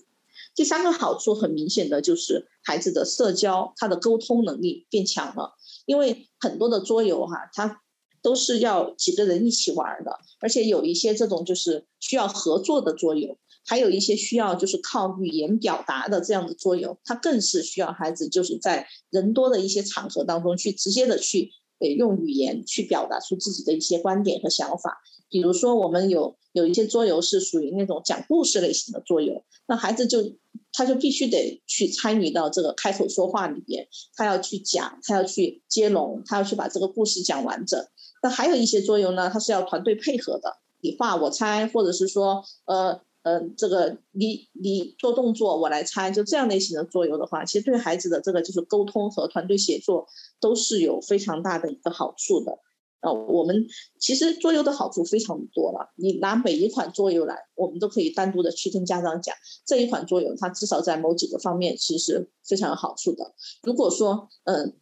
[0.57, 5.55] 第三个好处很明显的就是孩子的社交，他的沟通能力变强了。
[5.85, 7.83] 因为很多的桌游哈，它
[8.23, 24.99] 都是要几个人一起玩的，而且有一些这种就是需要合作的桌游，还有一些需要就是靠语言表达的这样的桌游，它更是需要孩子就是在人多的一些场合当中去直接的去得用语言去表达出自己的一些观点和想法。
[25.29, 30.37] 比如说，我们有有一些桌游是属于那种讲故事类型的桌游，那孩子就
[30.73, 37.85] 他就必须得去参与到这个开口说话里边，他要去讲，他要去接龙，他要去把这个故事讲完整。
[38.23, 50.07] 那还有一些桌游呢，它是要团队配合的，你画我猜，或者是说，呃呃，这个你你做动作我来猜，就这样类型的桌游的话，其实对孩子的这个就是沟通和团队协作
[50.39, 52.57] 都是有非常大的一个好处的。
[53.01, 53.67] 呃，我们
[53.99, 55.93] 其实桌游的好处非常多了。
[55.97, 59.35] 你拿每一款桌游来，我们都可以单独的去跟家长讲，
[59.67, 63.35] 这一款桌游它至少在某几个方面其实非常有好处的。
[63.65, 64.73] 如果说，嗯、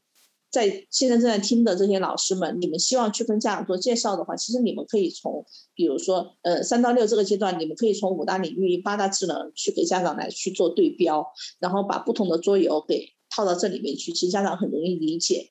[0.55, 11.27] 在现在正在听的这些老师们，你们希望去跟家长做介绍的话，其实你们可以从，比如说，呃，三到六这个阶段，你们可以从五大领域、八大智能去给家长来去做对标，
[11.59, 15.51] 然后把不同的桌游给套到这里面去，其实家长很容易理解。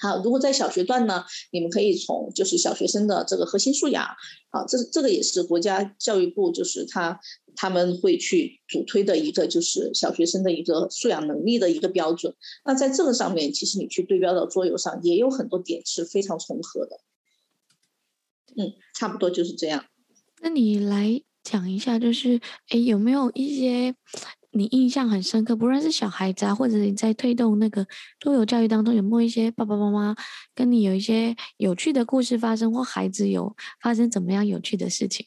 [0.00, 4.04] 好，如果在小学段呢，你们可以从就是小学生的这个核心素养，
[4.50, 7.20] 好，这这个也是国家教育部就是他
[7.60, 12.32] 他们会去主推的一个就是小学生的一个素养能力的一个标准。
[12.64, 17.00] 那在这个上面，其实你去对标到桌游上，也有很多点是非常重合的。
[18.56, 19.84] 嗯，差不多就是这样。
[20.40, 22.40] 那你来讲一下，就是
[22.70, 23.96] 诶，有没有一些？
[24.50, 27.86] 你印象很深刻，不论是小孩子啊，或者你在推动那个
[28.18, 30.16] 桌游教育当中，有没有一些爸爸妈妈
[30.54, 35.26] 跟你有一些有趣的故事发生，或孩子有发生怎么样有趣的事情？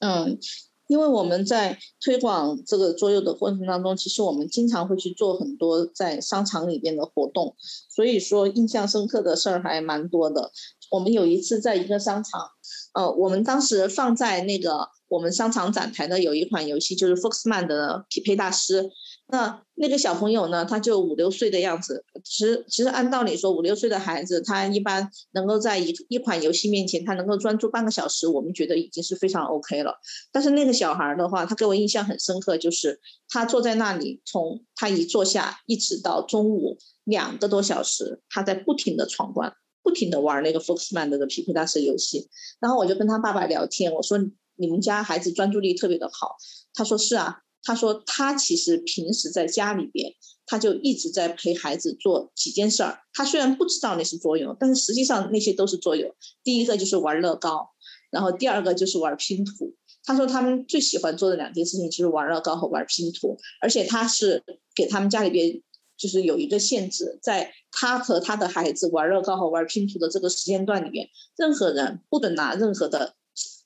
[0.00, 0.38] 嗯，
[0.86, 7.56] 因为我们在推广这个桌游的过程当中，其实我们经常会去做很多在商场里边的活动，
[7.88, 10.50] 所以说印象深刻的事儿还蛮多的。
[10.90, 12.48] 我们有一次在一个商场，
[12.94, 14.88] 呃，我们当时放在那个。
[15.10, 18.90] 我们商场展台的有一款游戏，就是 Foxman 的匹配大师。
[19.30, 22.02] 那那个小朋友呢，他就五六岁的样子。
[22.24, 30.00] 其实，其实按道理说，五六岁的孩子，他一般能够在一一款游戏面前，他能够专注半个小时，我们觉得已经是非常 OK 了。
[30.32, 42.28] 但是那个小孩的话，他给我印象很深刻，就是他坐在那里，从他一坐下一直到中午两个多小时，他在不停的闯关，不停的玩那个 Foxman 的匹配大师游戏。
[42.60, 44.18] 然后我就跟他爸爸聊天，我说。
[44.60, 46.34] 你们家孩子专注力特别的好，
[46.74, 50.10] 他说是啊，他说他其实平时在家里边，
[50.46, 52.98] 他就一直在陪孩子做几件事儿。
[53.12, 56.14] 他虽然不知道那是桌游，但是实际上那些都是桌游。
[56.42, 57.68] 第一个就是玩乐高，
[58.10, 59.74] 然后第二个就是玩拼图。
[60.02, 64.42] 他说他们最喜欢做的两件事情就是玩乐高和玩拼图，而且他是
[64.74, 65.60] 给他们家里边
[65.98, 73.14] 就是有一个限制，在他和他的孩子玩乐高和玩拼图的这个时间段里面，任何人不准拿任何的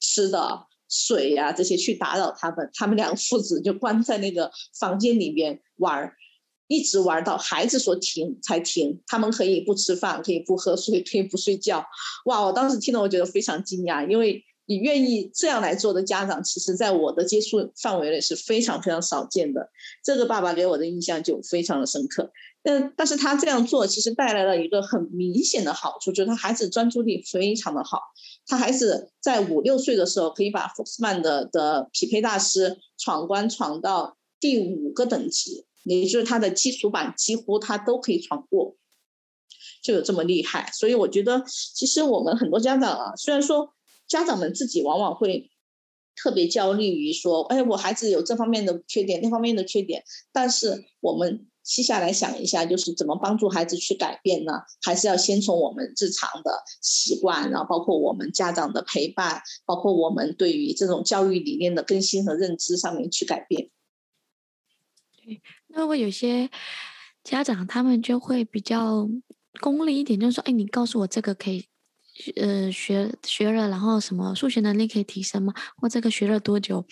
[0.00, 0.66] 吃的。
[0.92, 6.14] 水呀、啊，这些去打扰他们，他们两父子就关在那个房间里面玩儿，
[6.68, 9.00] 一直玩到孩子说停才停。
[9.06, 11.82] 他们可以不吃饭，可以不喝水，可以不睡觉。
[12.26, 19.68] 哇，我当时听了，我觉得非常惊讶，因为你愿意这样来做的家长，其实在我的接触范围内是非常非常少见的。
[20.02, 22.32] 这个爸爸给我的印象就非常的深刻。
[22.62, 28.00] 但但是他这样做，其实带来了一个很明显的好处，就是他孩子专注力非常的好。
[28.46, 38.76] 他孩子在五六岁的时候，可以把 Foxman 的的匹配大师闯关闯到第五个等级，也就是他的基础版几乎他都可以闯过，
[39.82, 40.70] 就有这么厉害。
[40.72, 43.74] 所以我觉得，其实我们很多家长啊，虽然说
[44.12, 45.50] 家长们自己往往会
[46.14, 51.46] 特别焦虑于说，哎，我孩子有这方面的缺点，那方面的缺点，但是我们。
[51.64, 54.52] 接下来想一下，就是怎么帮助孩子去改变呢？
[54.82, 63.70] 还是要先从我们日常的习惯，然后包括我们家长的陪伴，包括我们对于这种教育理念的更新和认知上面去改变。
[65.24, 66.50] 对，那会有些
[67.22, 69.08] 家长他们就会比较
[69.60, 71.68] 功利一点，就是说，哎，你告诉我这个可以。
[72.36, 75.52] 呃，学学了，然后什么数学能力可以提升吗？
[75.76, 76.84] 或这个学了多久，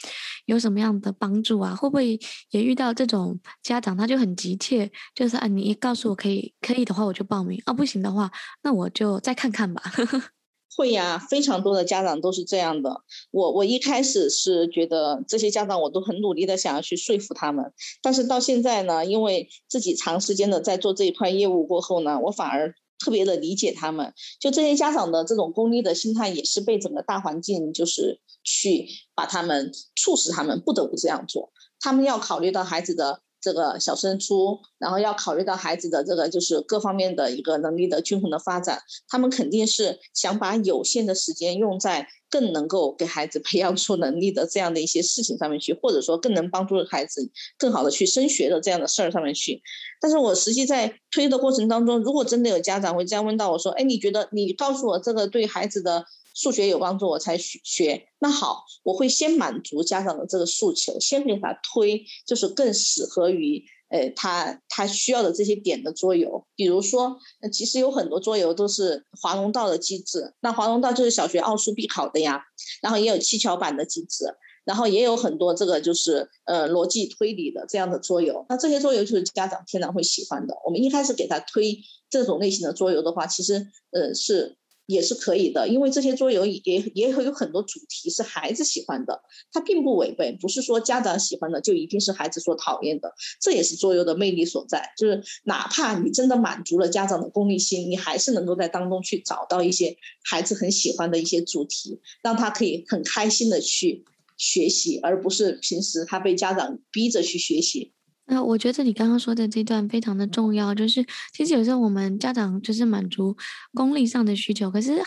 [0.47, 1.77] 有什么样的帮助啊？
[1.77, 2.19] 会不会
[2.51, 8.31] 也遇到这种家长，他就很急切，就是啊，你一告诉我可以，可以的话我就报名，啊，不行的话，
[8.63, 9.83] 那我就再看看吧。
[10.77, 13.03] 会呀，非常多的家长都是这样的。
[13.33, 22.75] 我我一开始是觉得这些家长我都很努力的想要去说服他们，但是到现在呢，因为自己长时间的在做这一块业务过后呢，我反而。
[23.01, 31.51] 特别的理解他们，就这些家长的这种功利的心态，也是被整个大环境就是去把他们促使他们不得不这样做。
[31.81, 49.61] 他们要考虑到孩子的这个小升初，然后要考虑到孩子的这个就是各方面的一个能力的均衡的发展，他们肯定是想把有限的时间用在更能够给孩子培养出能力的这样的一些事情上面去，或者说更能帮助孩子更好的去升学的这样的事儿上面去。
[50.01, 56.05] 但是我实际在推的过程当中，如果真的有家长会这样问到我说：“哎，你觉得你告诉我这个对孩子的？”
[56.41, 58.09] 数学有帮助，我才学。
[58.19, 66.47] 那好，我会先满足家长的这个诉求，先给他推，就是更适合于，呃，他他需要的这些点的桌游。
[66.57, 67.19] 比如说，
[67.53, 72.43] 其实有很多桌游都是华容道的机制，那华容道就是小学奥数必考的呀。
[72.81, 74.25] 然后也有七巧板的机制，
[74.65, 78.47] 然后也有很多这个就是呃逻辑推理的这样的桌游。
[78.49, 80.55] 那这些桌游就是家长天然会喜欢的。
[80.65, 81.79] 我们一开始给他推
[82.09, 84.57] 这种类型的桌游的话，其实呃是。
[84.91, 89.23] 也是可以的，因为这些桌游也也会有很多主题是孩子喜欢的，
[89.53, 94.93] 它并不违背，不是说家长喜欢的就一定是孩子所讨厌的，这也是桌游的魅力所在。
[94.99, 104.05] 就是哪怕你真的满足了家长的功利心，你还是能够在当中去找到一些孩子很喜欢的一些主题，让他可以很开心的去
[104.37, 107.93] 学习，而不是平时他被家长逼着去学习。
[108.31, 113.37] 那我觉得你刚刚说的这段非常的重要，就是其实有时候我们家长就是满足
[113.75, 115.03] 功利上的需求，可是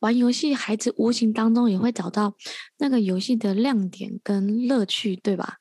[0.00, 2.34] 玩游戏，孩子无形当中也会找到
[2.78, 5.56] 那个游戏的亮点跟乐趣，对吧？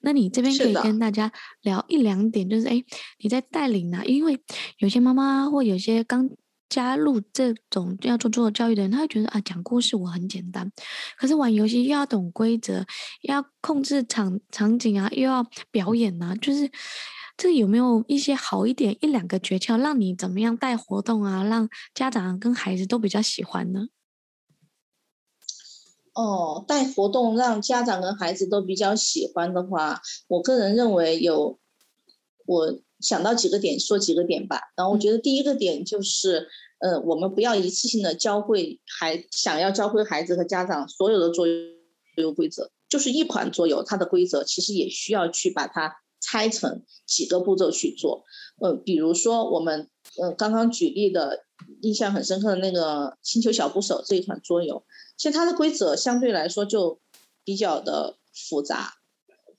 [0.00, 1.30] 那你这边可以跟大家
[1.60, 2.82] 聊一两点，就是哎，
[3.20, 4.40] 你在带领呢、啊，因为
[4.78, 6.30] 有些妈妈或有些刚。
[6.68, 10.70] 加入这种要做做教育的人，他会觉得啊，讲故事我很简单，
[11.16, 12.84] 可是玩游戏又要懂规则，
[13.22, 16.70] 要控制场场景啊，又要表演啊，就是
[17.36, 23.88] 这有没有一些好一点一两个诀窍，让你怎么样带活动啊，让家长跟孩子都比较喜欢呢？
[26.12, 31.58] 哦，带活动让家长跟孩子都比较喜欢的话，我个人认为有
[32.46, 32.80] 我。
[33.00, 34.60] 想到几个点，说几个点吧。
[34.76, 41.46] 然后我觉得第一个点就是，呃，我们不要一次性的教会孩，想要教会孩子和家长所有的桌
[42.16, 48.24] 游规则，就是一款桌游，它的规则其实也需要去把它拆成几个步骤去做。
[48.60, 49.88] 呃，比如说我们，
[50.20, 51.44] 呃，刚刚举例的，
[51.80, 54.84] 印象很深刻的那个星球小捕手这一款桌游，
[55.16, 57.00] 其实它的规则相对来说就
[57.44, 58.94] 比较的复杂。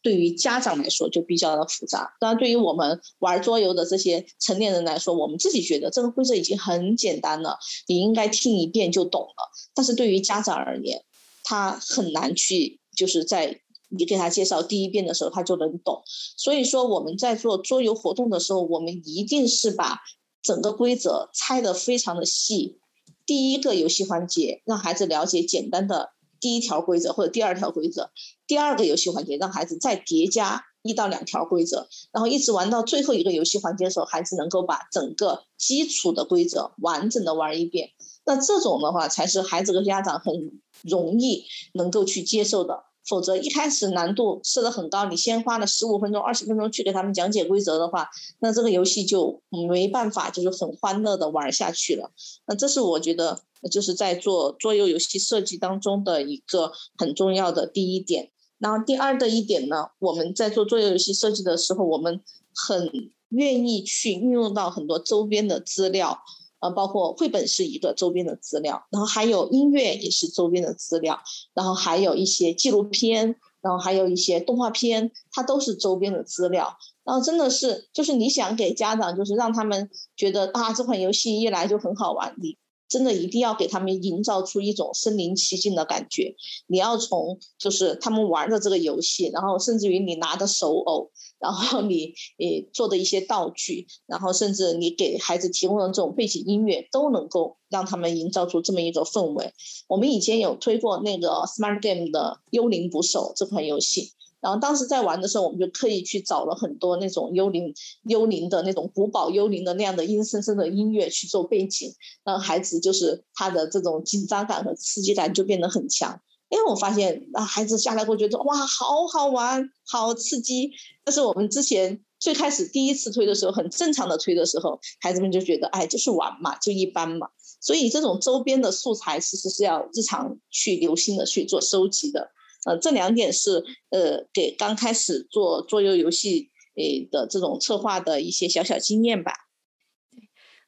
[0.02, 9.52] 对于家长来说就比较的复杂，当然对于我们玩桌游的这些成年人来说，我们自己觉得这个规则已经很简单了，你应该听一遍就懂了。
[9.74, 11.04] 但是对于家长而言，
[11.44, 16.02] 他很难去就是在你给他介绍第一遍的时候他就能懂。
[16.38, 20.00] 所以说我们在做桌游活动的时候，我们一定是把
[20.42, 22.80] 整个规则拆得非常的细。
[23.26, 26.12] 第一个游戏环节让孩子了解简单的。
[26.42, 28.12] 第一条规则或者第二条规则，
[28.50, 37.92] 第二个游戏环节让孩子再叠加一到两条规则，然后一直玩到最后一个游戏环节的时候，孩子能够把整个基础的规则完整的玩一遍。
[38.26, 40.34] 那这种的话才是孩子和家长很
[40.82, 42.86] 容易能够去接受的。
[43.08, 48.08] 否则一开始难度设得很高，你先花了十五分钟、二十分钟去给他们讲解规则的话，
[48.40, 52.12] 那这个游戏就没办法就是很欢乐的玩下去了。
[52.46, 53.42] 那这是我觉得
[53.72, 58.30] 就是在做桌游游戏设计当中的一个很重要的第一点。
[58.60, 62.22] 然后第二的一点呢，我们在做桌游游戏设计的时候，我们
[62.54, 62.92] 很
[63.30, 66.20] 愿意去运用到很多周边的资料。
[66.62, 71.18] 呃，包括绘本是一个周边的资料，然后还有音乐也是周边的资料，
[71.54, 76.78] 然后还有一些纪录片，然后还有一些动画片，它都是周边的资料。
[77.06, 82.58] 然后真的是，就是你想给家长，就是让他们觉得啊，这款游戏一来就很好玩，你
[82.90, 86.36] 真的一定要给他们营造出一种身临其境的感觉。
[86.68, 91.12] 你要从就是他们玩的这个游戏，然后甚至于你拿的手偶。
[91.40, 99.54] 然后你你做的一些道具，然后甚至你给孩子提供的这种背景音乐，都能够让他们营造出这么一种氛围。
[99.88, 104.12] 我们以前有推过那个 Smart Game 的《幽灵捕手》这款游戏，
[104.42, 107.74] 然后当时在玩的时候，我们就刻意去找了很多那种幽灵
[108.04, 116.22] 幽灵的那种古堡幽灵的那样的阴森森的音乐去做背景，让孩子就是他的这种紧张感和刺激感就变得很强。
[116.50, 120.72] 因为我发现啊，孩子下来会觉得哇，好好玩，好刺激。
[121.04, 127.28] 但是我们之前最开始第一次推的时候，很正常的推的时候，孩子们就觉得哎，就是玩嘛，就一般嘛。
[127.62, 132.32] 所以这种周边的素材其实是要日常去留心的去做收集的。
[132.70, 139.34] 呃，这两点是呃给刚开始做桌游游戏诶的这种策划的一些小小经验吧。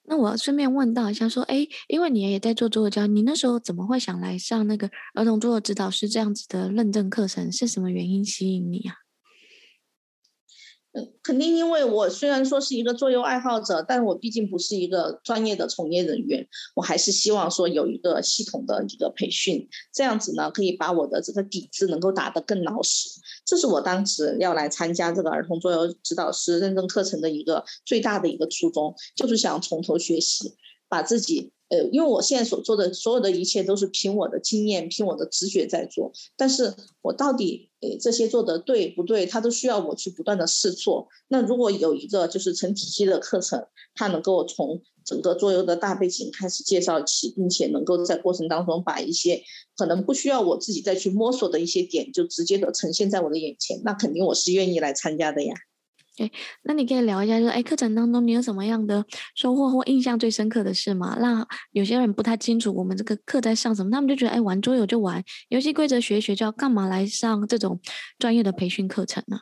[0.04, 7.52] 那我顺便问到一下，说，哎，因为你也在做桌游教，你那时候怎么会想来上那个儿童桌游指导师这样子的认证课程？
[7.52, 8.96] 是什么原因吸引你啊？
[10.94, 23.08] 嗯，肯定，因为我虽然说是一个桌游爱好者，但我毕竟不是一个专业的从业人员，我还是希望说有一个系统的一个培训，这样子呢，可以把我的这个底子能够打得更牢实。
[23.46, 30.54] 这是我当时要来参加这个儿童桌游指导师认证课程的一个最大的一个初衷，就是想从头学习，
[30.92, 31.52] 把自己。
[31.72, 41.08] 呃，因为我现在所做的所有的一切都是凭我的经验、凭我的直觉在做，但是我到底呃这些做的对不对，它都需要我去不断的试错。
[41.30, 43.66] 那如果有一个就是成体系的课程，
[43.96, 49.42] 它能够从整个桌游的大背景开始介绍起，并且能够在过程当中把一些
[49.78, 55.54] 可能不需要我自己再去摸索的一些点，就直接的呈现在我的眼前，那肯定我是愿意来参加的呀。
[56.18, 56.30] 对，
[56.64, 59.04] 那你可以聊一下，就是哎，课程当中你有什么样的
[59.34, 61.18] 收获或印象最深刻的事吗？
[61.20, 67.80] 让有些人不太清楚我们这个课在上什么，他们就觉得哎，玩桌游就玩，游戏规则学一学，就要干嘛来上这种
[68.20, 69.40] 专业的培训课程呢？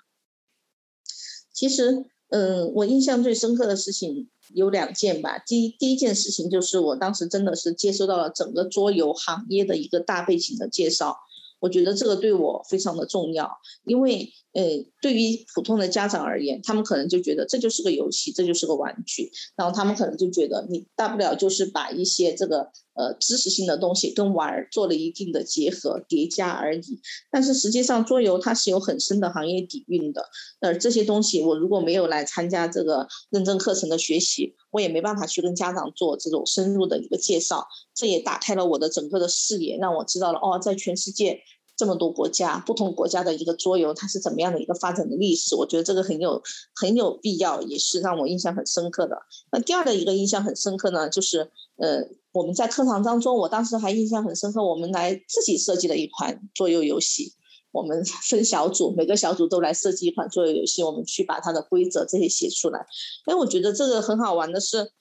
[1.51, 5.39] 其实，嗯，我印象最深刻的事情有两件吧。
[5.39, 11.17] 第一，第一件事情就是我当时真的是接收到了整个桌游行业的一个大背景的介绍。
[11.61, 14.65] 我觉得这个对我非常的重要，因为呃，
[15.01, 26.99] 对于普通的家长而言，他们可能就觉得这就是个游戏，这就是个玩具，然后他们可能就觉得你大不了就是把一些这个呃知识性的东西跟玩儿做了一定的结合叠加而已。
[27.31, 30.25] 但是实际上桌游它是有很深的行业底蕴的，
[30.59, 37.65] 而这些东西我如果没有来参加这个认证课程的学习，我也没办法去跟家长做这种深入的一个介绍。
[37.95, 41.39] 这也打开了我的整个的视野，让我知道了哦，在全世界。
[41.79, 45.55] 这么多国家，不同国家的一个桌游，它是怎么样的一个发展的历史？
[45.55, 46.41] 我觉得这个很有
[46.75, 49.17] 很有必要，也是让我印象很深刻的。
[49.53, 52.03] 那第二的一个印象很深刻呢，就是呃，
[52.33, 57.31] 我们在课堂当中，我当时还印象很深刻，我们来自己设计了一款桌游游戏，
[57.71, 62.85] 我们 分小组，每个小组都来设计一款桌游游戏，我们去把它的规则这些写出来。
[63.23, 64.91] 哎，我觉得这个很好玩的是，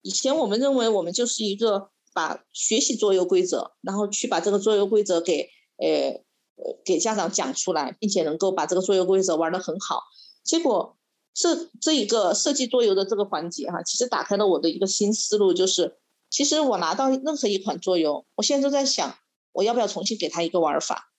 [0.00, 5.50] 以前我们认为我们就是一个把学习桌游规则，然后去把这个桌游规则给。
[5.82, 6.22] 呃，
[6.84, 10.04] 给家长讲出来，并且能够把这个桌游规则玩得很好。
[10.44, 10.96] 结果
[11.34, 15.96] 这这一个设计桌游的这个环节哈、其实打开了我的一个新思路，就是
[16.30, 19.16] 其实我拿到任何一款桌游，我现在都在想，
[19.52, 21.10] 我要不要重新给他一个玩法？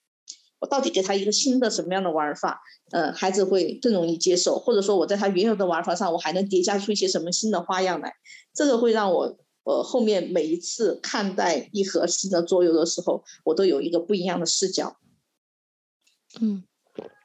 [0.60, 2.62] 我到底给他一个新的什么样的玩法？
[2.90, 8.14] 呃，孩子会更容易接受，或者说我在他原有的玩法上，我还能叠加出一些什么新的花样来？
[8.54, 9.36] 这个会让我。
[9.64, 14.98] 呃，后面每一次看待一盒新的桌游的时候，我都有一个不一样的视角。
[16.40, 16.64] 嗯，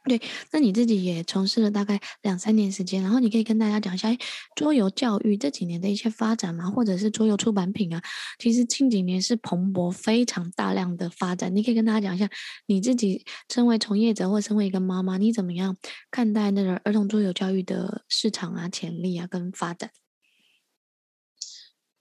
[0.05, 0.21] 对，
[0.51, 4.09] 那你自己也从事了大概两三年时间，然后你可以跟大家讲一下
[4.55, 6.69] 桌游教育这几年的一些发展吗？
[6.71, 8.01] 或者是桌游出版品啊，
[8.39, 11.55] 其实近几年是蓬勃非常大量的发展。
[11.55, 12.29] 你可以跟大家讲一下，
[12.67, 15.75] 你自己身为从业者或身为一个妈妈，你怎么样
[16.09, 19.91] 看待那个儿童桌游教育的市场啊、潜力啊跟发展？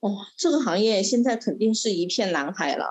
[0.01, 2.85] 哦，这个行业现在肯定是一片蓝海了，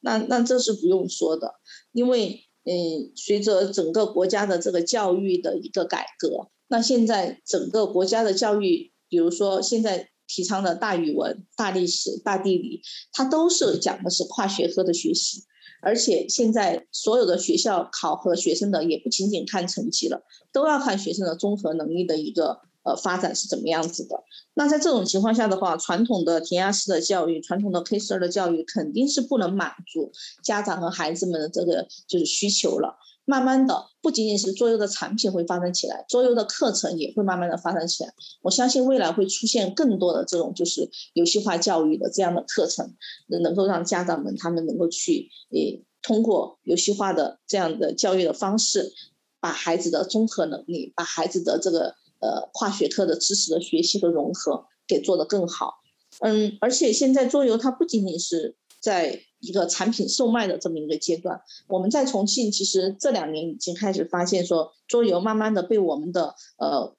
[0.00, 1.56] 那那这是不用说的，
[1.92, 12.80] 因为嗯，随着整个国家的这个教育的一个改革，那现在整个国家的教育，比如说现在提倡的大语文、大历史、大地理，
[13.12, 15.42] 它都是讲的是跨学科的学习，
[15.82, 22.60] 而且现在所有的学校考核学生的也不仅仅看成绩了，都要看学生的综合能力的一个。
[22.84, 24.22] 呃，发展是怎么样子的？
[24.52, 30.12] 那在这种情况下的话，传统的填鸭式的教育，传统的 K 十二的教育，肯定是不能满足
[30.42, 32.96] 家长和孩子们的这个就是需求了。
[33.24, 38.12] 慢慢的，不仅仅是桌游的产品会发展起来，桌游的课程也会慢慢的发展起来。
[38.42, 42.94] 我相信未来会出现更多的这种就是游戏化教育的这样的课程，
[43.28, 48.92] 能够让家长们他们能够去诶通过游戏化的这样的教育的方式，
[49.40, 51.94] 把孩子的综合能力，把孩子的这个。
[52.24, 55.74] 呃，跨学科的知识的学习和融合给做得更好，
[56.20, 66.96] 嗯，而且现在桌游它不仅仅是在一个产品售卖的这么一个阶段，我们在重庆其实这两年已经开始发现说，桌游慢慢的被我们的呃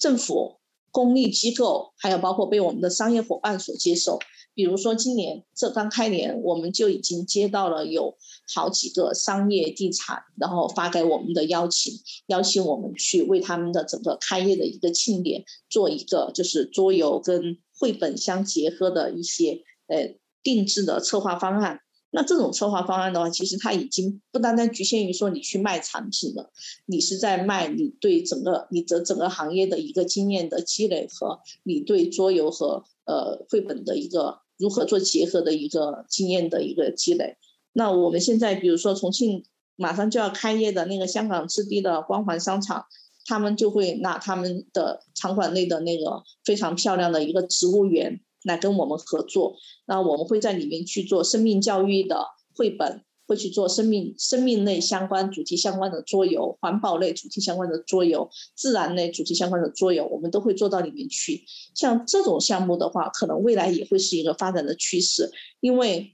[0.00, 0.56] 政府、
[0.90, 4.18] 公立机构，还有包括被我们的商业伙伴所接受。
[4.52, 8.16] 比如说今年这刚开年，我们就已经接到了有
[8.52, 11.94] 好几个商业地产，然后发给我们的邀请，
[12.26, 21.80] 邀请我们去为他们的整个开业的一个庆典做一个就是桌游跟绘本相结合的一些呃定制的策划方案。
[22.10, 26.50] 那这种策划方案的话，其实它已经不单单局限于说你去卖产品了，
[26.86, 34.40] 你是在卖你对整个你的整个行业的一个经验的积累和你对桌游和呃绘本的一个。
[34.60, 37.38] 如何做结合的一个经验的一个积累？
[37.72, 39.42] 那我们现在比如说重庆
[39.74, 42.84] 马上就要开业的那个香港置地的光环商场，
[43.24, 53.02] 他们就会拿他们的场馆内的那个非常漂亮的一个植物园来跟我们合作，那我们会在里面去做生命教育的绘本。
[53.26, 61.44] 会去做生命生命类相关主题相关的桌游，环保类主题相关的桌游，自然类主题相关的桌游，我们都会做到里面去。
[61.72, 65.30] 像这种项目的话，可能未来也会是一个发展的趋势，
[65.60, 66.12] 因为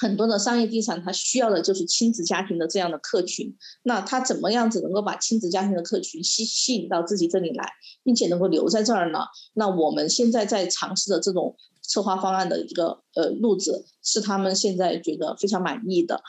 [0.00, 3.56] 很多的商业地产它需要的就是亲子家庭的这样的客群。
[3.82, 7.72] 那它怎么样子能够把亲子家庭的客群吸吸引到自己这里来，
[8.02, 9.20] 并且能够留在这儿呢？
[9.54, 11.56] 那我们现在在尝试的这种。
[11.88, 16.20] 策划方案的一个呃路子是他们现在觉得非常满意的。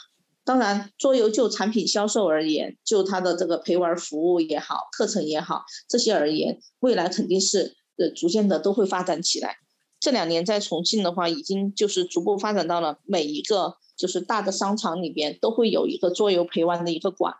[0.43, 9.55] 当然，桌游就产品销售而言，就它的这个陪玩服务也好，课程也好，这些而言，未来肯定是呃逐渐的都会发展起来。
[9.99, 13.77] 这两年在重庆的话，已经就是逐步发展到了每一个。
[13.97, 17.33] 就是大的商场里边都会有一个桌游陪玩的一个馆，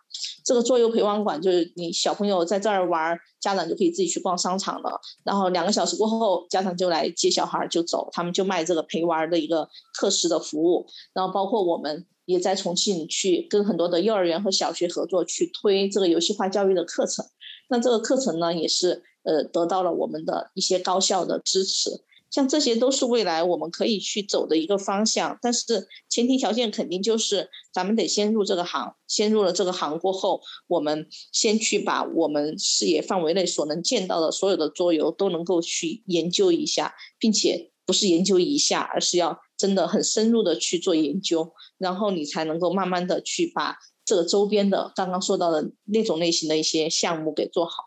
[0.44, 5.00] 这个桌游陪玩馆就是你小朋友在这儿玩，家长就可以自己去逛商场了。
[5.24, 10.88] 然后两个小时过后，家长就来接小孩就走，他们就卖这个陪玩的一个课时的服务。
[11.14, 17.24] 然后包括我们也在重庆去跟很多的幼儿园和小学合作，去推这个游戏化教育的课程。
[17.70, 21.92] 那这个课程呢，也是呃得到了我们的一些高校的支持。
[22.30, 47.87] 像这些都是未来我们可以去走的一个方向，但是前提条件肯定就是咱们得先入这个行，先入了这个行过后，我们先去把我们视野范围内所能见到的所有的桌游都能够去研究一下，并且不是研究一下，而是要真的很深入的去做研究，然后你才能够慢慢的去把这个周边的刚刚说到的那种类型的一些项目给做好。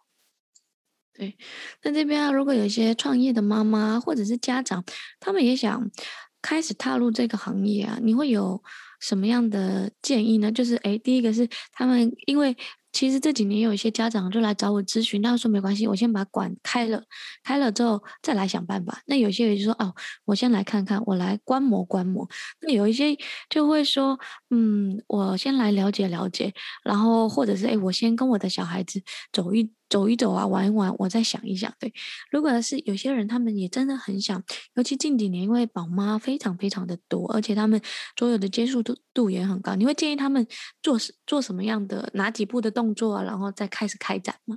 [1.21, 1.37] 对，
[1.83, 4.83] 那这边啊，如果有一些创业的妈妈或者是家长，
[5.21, 5.91] 他们也想
[6.41, 8.63] 开始踏入这个行业啊，你会有
[9.01, 10.51] 什么样的建议呢？
[10.51, 12.57] 就是，哎，第一个是他们因为。
[12.93, 17.05] 其实这几年有一些家长就来找我咨询，他说没关系，我先把馆开了，
[17.45, 19.01] 开了之后再来想办法。
[19.07, 19.95] 那有些人就说哦，
[20.25, 22.29] 我先来看看，我来观摩观摩。
[22.63, 23.17] 那有一些
[23.49, 24.19] 就会说，
[24.51, 26.53] 嗯，我先来了解了解，
[26.83, 29.01] 然后或者是哎，我先跟我的小孩子
[29.33, 29.71] 走一。
[29.91, 31.71] 走一走啊，玩一玩，我再想一想。
[31.79, 31.93] 对，
[32.31, 34.43] 如果是有些人，他们也真的很想，
[34.75, 37.79] 尤其近几年，因为宝妈非常非常的多，而且他们
[38.17, 39.75] 所有的接触度度也很高。
[39.75, 40.47] 你会建议他们
[40.81, 44.57] 做做什么样的哪几步的动作啊，然后再开始开展吗？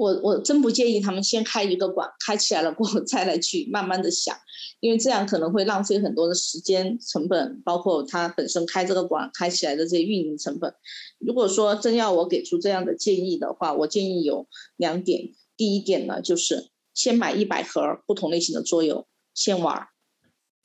[0.00, 4.34] 我我真不建议他们先开一个馆，开起来了过后 再来去慢慢的想，
[4.80, 10.74] 因为这样可能会浪费很多的时间成本，包括他本身开这个馆开起来的这些运营成本。
[11.18, 14.48] 如果说真要我给出这样的建议的话，我建议有
[14.78, 15.34] 两点。
[15.54, 19.88] 第一点呢，就是先买一百盒不同类型的桌游，先玩，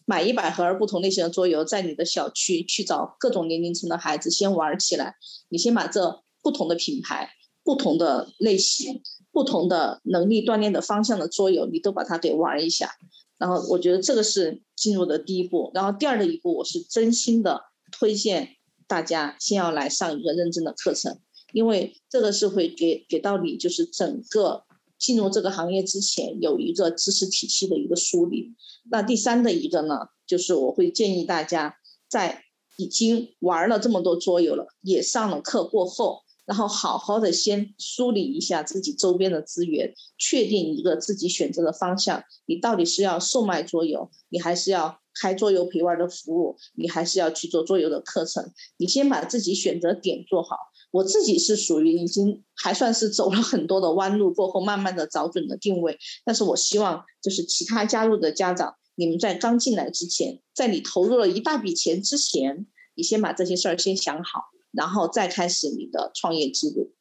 [0.06, 5.16] 买一百盒不同类型的桌游，在你的小区去找各种年龄层的孩子先玩起来。
[5.50, 7.32] 你先把这不同的品牌、
[7.66, 9.02] 不同的类型。
[9.36, 12.90] 不同的能力锻炼的方向的桌游，你都把它给玩一下，
[13.38, 15.72] 然后我觉得这个是进入的第一步。
[15.74, 18.56] 然后第二的一步，我是真心的推荐
[18.88, 21.20] 大家先要来上一个认证的课程，
[21.52, 24.64] 因为这个是会给给到你，就是整个
[24.98, 28.56] 进入这个行业之前有一个知识体系的一个梳理。
[28.90, 31.76] 那第三的一个呢，就是我会建议大家
[32.08, 32.46] 在
[32.78, 36.22] 已经玩了这么多桌游了，也上了课过后。
[36.46, 42.24] 然后好好的先梳理一下自己周边的资源，确定一个自己选择的方向。
[42.46, 48.52] 你到底是要售卖桌游，你还是要开桌游陪玩的服务，你还是要去做桌游的课程？
[48.78, 50.56] 你先把自己选择点做好。
[50.92, 55.98] 我自己是属于已经还算是走了很多的弯路过后，慢慢的找准了定位。
[56.24, 64.42] 但是我希望就是其他加入的家长，你们在刚进来之前，在你投入了一大笔钱之前，你先把这些事儿先想好。
[64.76, 66.94] 然后再开始你的创业之路。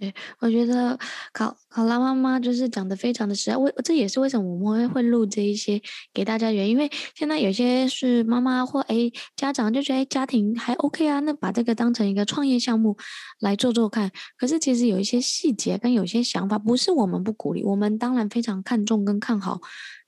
[0.00, 0.96] 对，我觉得
[1.32, 5.82] 考考拉妈妈就是讲的非常的实在，为这也是为什么我们会录这一些
[6.14, 12.96] 给大家原因，因为现在有些是妈妈或哎家长就觉得家庭还 OK 啊，那把这个当成一个创业项目
[13.40, 14.12] 来做做看。
[14.36, 19.60] 可是其实有一些细节跟有些想法，不是我们不鼓励，我们当然非常看重跟看好。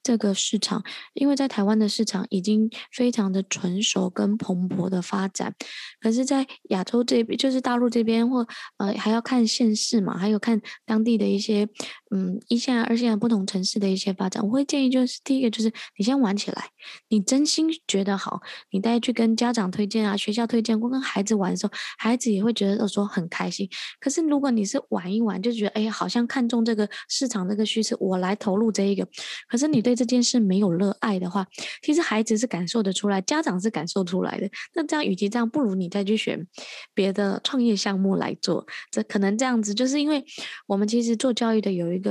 [0.03, 0.83] 这个市场，
[1.15, 5.55] 因为在台湾的市场已经非常的成熟跟蓬勃的发展，
[6.01, 8.47] 可是，在亚洲这边，就是大陆这边或
[8.79, 11.69] 呃还要看县市嘛，还有看当地的一些
[12.13, 16.71] 嗯，一线、二线不同城市的一些发展，我会建议就是第一个就是你先玩起来，
[17.09, 18.41] 你真心觉得好，
[18.71, 23.69] 你带去跟家长推荐啊，学校推荐，或跟孩子玩的时候，孩子也会觉得说很开心。
[24.01, 29.07] 可是如果你是玩一玩，就觉得哎，好像看中这个市场这个趋势，我来投入这一个，
[29.49, 31.47] 可是你对这件事没有热爱的话，
[31.81, 34.51] 其实孩子是感受得出来，家长是感受出来的。
[34.75, 36.45] 那这样与其这样，不如你再去选
[36.93, 38.67] 别的创业项目来做。
[38.91, 40.25] 这可能这样子，就是因为
[40.67, 42.11] 我们其实做教育的有一个。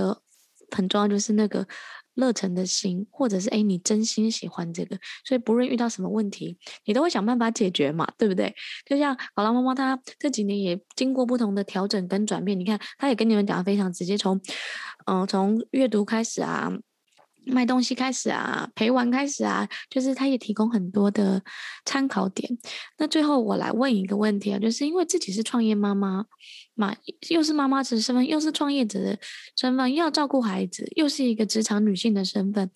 [0.70, 1.68] 一个很重要就是那个
[2.14, 8.54] 热忱的心，或者是哎，你真心喜欢这个，所以不论遇到什么问题，你都会想办法解决嘛，对不对？
[8.86, 14.40] 就像考拉妈妈，她这几年也经过不同的调整跟转变，你看，她也跟你们讲的非常直接，从
[15.08, 16.72] 嗯、从阅读开始啊。
[17.50, 21.42] 卖东西开始啊，陪玩开始啊，就是他也提供很多的
[21.86, 22.58] 参考点。
[22.98, 26.26] 那最后我来问一个问题啊，就是因为自己是创业妈妈
[26.76, 26.96] 嘛，
[27.30, 29.20] 又是妈妈的身份，又是创业者的
[29.58, 32.70] 身份，又要照顾孩子，又是一个职场女性的身份，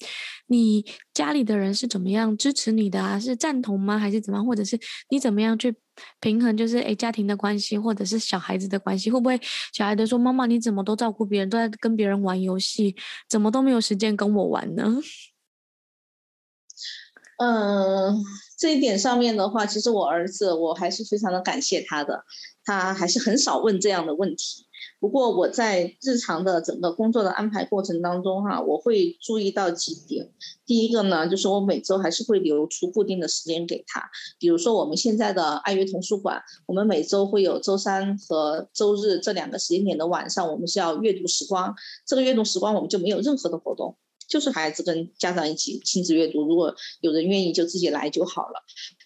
[0.48, 3.20] 你家里的人是怎么样支持你的啊？
[3.20, 3.98] 是赞同吗？
[3.98, 4.46] 还是怎么样？
[4.46, 5.76] 或者是你怎么样去？
[6.20, 9.40] 平衡就是诶，家庭的关系，或者是小孩子的关系，会不会
[9.74, 12.96] 小孩子说：“妈妈，你怎么都照顾别人，都在跟别人玩游戏，
[13.30, 14.98] 怎么都没有时间跟我玩呢？”
[17.40, 18.24] 嗯，
[18.58, 22.24] 这一点上面的话，其实我儿子我还是非常的感谢他的，
[22.64, 24.66] 他还是很少问这样的问题。
[25.04, 30.32] 不过我在日常的整个工作的安排过程当中，哈，我会注意到几点。
[30.66, 34.10] 第一个呢，就是我每周还是会留出固定的时间给他。
[34.40, 41.76] 比如说我们现在的爱乐童书馆，我们每周会有周三和周日这两个时间点的晚上，我们是要阅读时光。
[42.08, 43.98] 这个阅读时光我们就没有任何的活动。
[44.30, 48.64] 就是孩子跟家长一起亲子阅读，如果有人愿意就自己来就好了。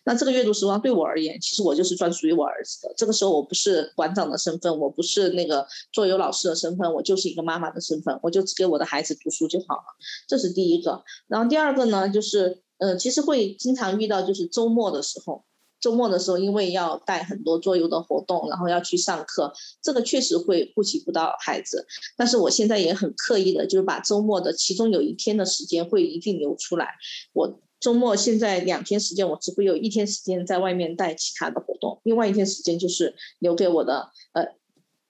[0.08, 2.94] 那这个阅读时光对我而言，其实我就是专属于我儿子的。
[2.96, 9.84] 这个时候我不是馆长的身份，我不是那个桌游老师的身份，我就是一个妈妈的身份，我就只给我的孩子读书就好了。
[10.26, 11.04] 这是第一个。
[11.28, 15.44] 然后第二个呢，就是呃，其实会经常遇到，就是周末的时候。
[15.80, 21.86] 周末的时候，因为要带很多桌游的活动，然后要去上课，这个确实会顾及不到孩子。
[22.18, 26.96] 但是我现在也很刻意的，就是把周末的其中有一天的时间会一定留出来。
[27.32, 34.44] 我周末现在两天时间，我只会有一天时间在外面带其他的活动，另外一天时间就是留给我的呃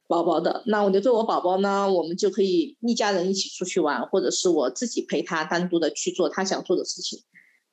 [0.07, 0.63] 宝宝的。
[0.65, 7.23] 那我留给我宝宝呢，我们就可以一家人一起出去玩，或者是我自己陪他单独的去做他想做的事情。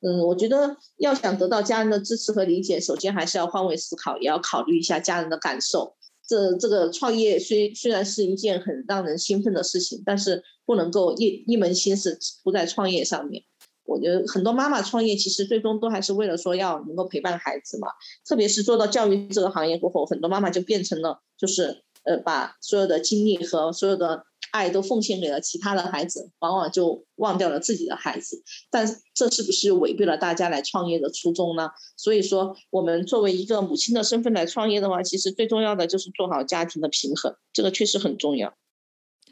[0.01, 5.95] 嗯，我觉得要想得到家人的支持和理解，首先还是要换位思考，也要考虑一下家人的感受。
[6.27, 13.43] 这这个创业虽虽然是一件很让人兴奋的事情，但是不能够一一门心思扑在创业上面。
[13.85, 17.87] 我觉得很多妈妈创业，其实最终都还是为了说要能够陪伴孩子嘛。
[18.27, 24.25] 特别是做到教育这个行业过后，很多妈妈就变成了就是呃，把所有的精力和所有的。
[24.51, 28.41] 爱都奉献给了其他的孩子，往往就忘掉了自己的孩子。
[28.71, 31.71] 但这是不是违背了大家来创业的初衷呢？
[31.97, 38.53] 所以说，我们作为一个母亲的身份来创业的话，其实最重要的就是做好家庭的平衡，这个确实很重要。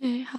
[0.04, 0.38] 对，好，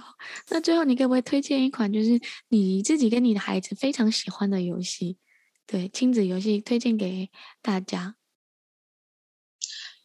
[0.51, 5.17] 那最后你可不可以推荐一款就是你自己跟你的孩子非常喜欢的游戏？
[5.65, 7.31] 对，亲子游戏推荐给
[7.63, 8.15] 大家。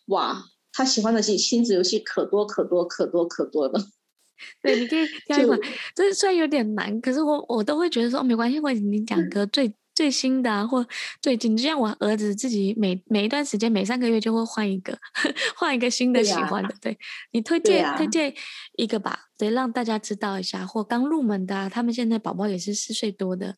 [0.07, 3.87] 哇，他喜欢的亲亲子游戏可多可多可多可多了。
[4.65, 5.61] 对，你可以挑一款，
[5.95, 10.87] 这虽然有点难，可是我我都会觉得说没关系，或者你讲个最、嗯、最新的啊，或
[11.21, 14.99] 最近，就像我儿子自己每每一段时间每三个月就会换一个，
[15.55, 16.75] 换一个新的喜欢的。
[16.81, 16.97] 对，
[17.33, 18.33] 你推荐、啊、推荐
[18.79, 20.67] 一个吧，对，让大家知道一下。
[20.67, 23.57] 或刚入门的、啊，他们现在宝宝也是四岁多的，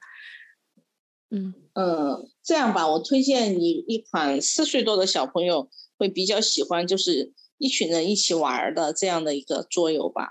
[1.31, 10.31] 嗯呃，这样吧，我推荐你一款四岁多的小朋友会比较喜欢，就是一群人一起玩的这样的一个桌游吧。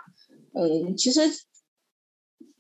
[0.54, 1.22] 嗯，其实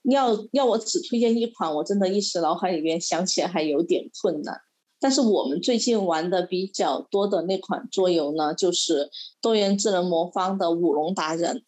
[0.03, 4.61] 要要我只推荐一款，我真的一时脑海里面想起来还有点困难。
[4.99, 9.09] 但是我们最近玩的比较多的那款桌游呢，就是
[9.41, 11.63] 多元智能魔方的舞龙达人。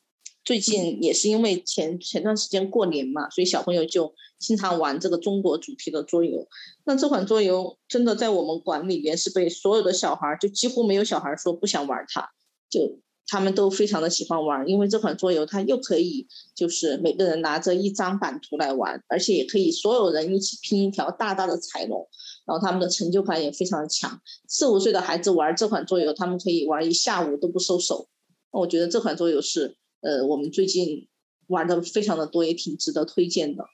[0.45, 6.47] 最近也是因为前前段时间过年嘛，所以小朋友就经常玩这个中国主题的桌游。
[6.83, 12.29] 那这款桌游真的在我们馆里面是被所有的小孩，就几乎没有小孩说不想玩它，
[12.69, 12.99] 就。
[13.27, 22.07] 他们都非常的喜欢玩，因为这款桌游它又可以就是每个人拿着一张版图来玩，而且也可以所有人一起拼一条大大的彩龙，
[22.45, 24.19] 然后他们的成就感也非常的强。
[24.47, 28.07] 四五岁的孩子玩这款桌游，他们可以玩一下午都不收手。
[28.51, 31.07] 我觉得这款桌游是呃我们最近
[31.47, 33.65] 玩的非常的多，也挺值得推荐的。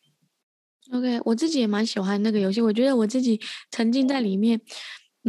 [0.91, 3.39] OK，我自己也蛮喜欢那个游戏，我觉得我自己
[3.71, 4.61] 沉浸在里面。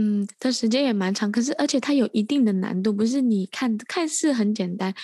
[0.02, 4.94] 嗯，它时间也蛮长，可是而且它有一定的难度，不是你看看似很简单。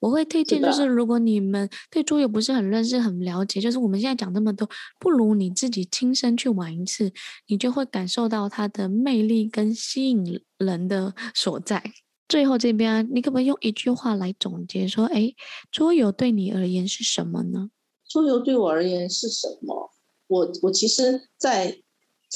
[0.00, 4.66] 我会推荐，就是如果你们对桌游不是很认识、很了解，就是我们现在讲这么多，
[4.98, 7.12] 不如你自己亲身去玩一次，
[7.48, 11.82] 你就会感受到它的魅力跟吸引人的所在。
[12.26, 15.34] 最后这边，你可不可以用一句话来总结说，哎，
[15.70, 17.68] 桌游对你而言是什么呢？
[18.08, 19.90] 桌游对我而言是什么？
[20.28, 21.82] 我我其实在。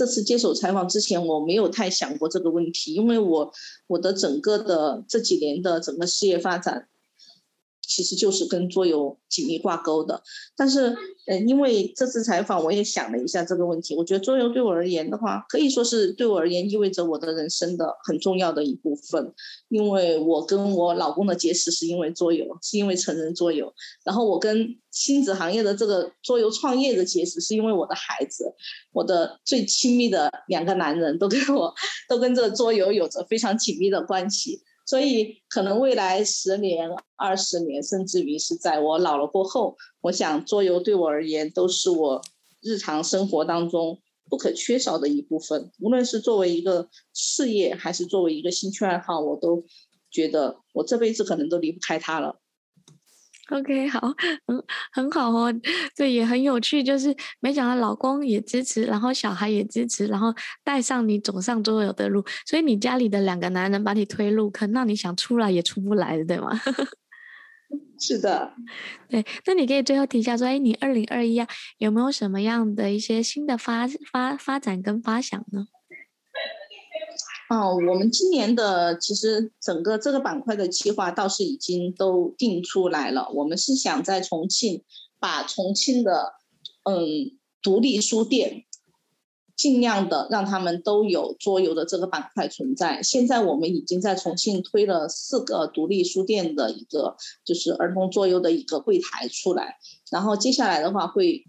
[0.01, 3.53] 这次接受采访之前，我没有太想过这个问题，因为我
[3.87, 6.89] 我的整个的这几年的整个事业发展。
[7.91, 10.23] 其实就是跟桌游紧密挂钩的，
[10.57, 13.97] 但是，呃，因为这次采访，我也想了一下这个问题。
[13.97, 19.35] 我觉得桌游对我而言的话，可以说是对我而言意味着我的人生的很重要的一部分。
[19.69, 23.73] 因为我跟我老公的结识是因为桌游，是因为成人桌游。
[24.05, 28.55] 然后我跟亲子行业的这个桌游创业的结识是因为我的孩子。
[28.93, 31.75] 我的最亲密的两个男人都跟我
[32.09, 34.63] 都跟这个桌游有着非常紧密的关系。
[34.91, 42.21] 所以，可能未来十年、二十年，甚至于是在我老了过后，我想桌游对我而言都是我
[42.61, 45.71] 日常生活当中不可缺少的一部分。
[45.79, 49.65] 无论是作为一个事业，还是作为一个兴趣爱好，我都
[50.11, 52.40] 觉得我这辈子可能都离不开它了。
[53.51, 54.01] OK，好，
[54.47, 55.53] 很很好哦，
[55.97, 60.33] 对，也很有趣，就是没想到老公也支持，然后小孩也支持，然后
[60.63, 66.51] 带上你走上桌游的路，所以你家里的两个男人把你推入坑，那你想出来也出不来的，对吗？
[68.01, 68.55] 是的，
[69.09, 71.47] 对，那你可以最后提一下说，哎，你二零二一啊，
[71.79, 75.67] 有没有什么样的一些新的发发发展跟发想呢？
[77.51, 83.29] 哦，我们今年的其实整个这个板块的计划倒是已经都定出来了。
[83.35, 84.85] 我们是想在重庆
[85.19, 86.35] 把重庆的
[86.85, 88.67] 嗯独立书店
[89.57, 93.03] 尽量的让他们都有桌游的这个板块存在。
[93.03, 99.79] 现在我们已经在重庆推了四个独立书店的一个就是儿童桌游的一个柜台出来，
[100.13, 101.45] 然后接下来的话会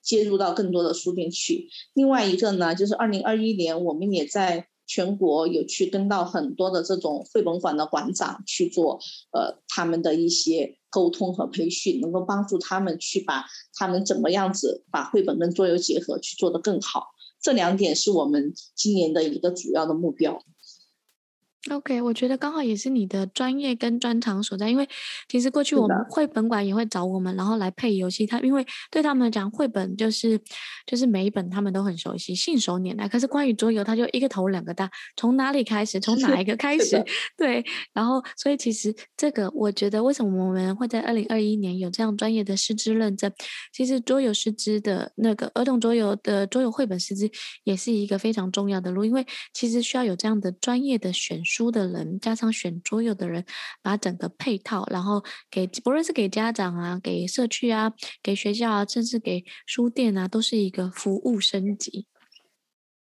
[0.00, 1.68] 接入到更多的书店去。
[1.92, 4.68] 另外一个呢，就是二零二一年我们也在。
[4.92, 17.06] 全国有去跟到很多的这种绘本馆的馆长去做，呃，他们的一些沟通和培训，能够帮助他们去把他们怎么样子把绘本跟桌游结合去做得更好。
[17.40, 20.42] 这两点是我们今年的一个主要的目标。
[21.70, 24.88] OK，我觉得刚好也是你的专业跟专长所在，因为
[25.28, 28.26] 其实过去我们绘本馆也会找我们，然后来配游戏。
[28.26, 30.36] 他因为对他们来讲，绘本就是
[30.86, 33.08] 就是每一本他们都很熟悉，信手拈来。
[33.08, 37.00] 可是关于桌游，他就一个头两个大，从哪里开始，从哪一个开始？
[37.38, 43.32] 对，然后所以其实这个我觉得，为什么我们会在二零二一年有这样专业的师资认证？
[43.72, 47.30] 其实桌游师资的那个儿童桌游的桌游绘本师资
[47.62, 51.40] 也是一个非常重要的路，因为其实需要有这样的专业的选。
[51.52, 53.44] 书的人加上选桌游的人，
[53.82, 57.92] 把整个配套，然后给不论是给家长啊、给社区啊、
[58.22, 62.06] 给学校啊，甚至给书店啊，都是一个服务升级。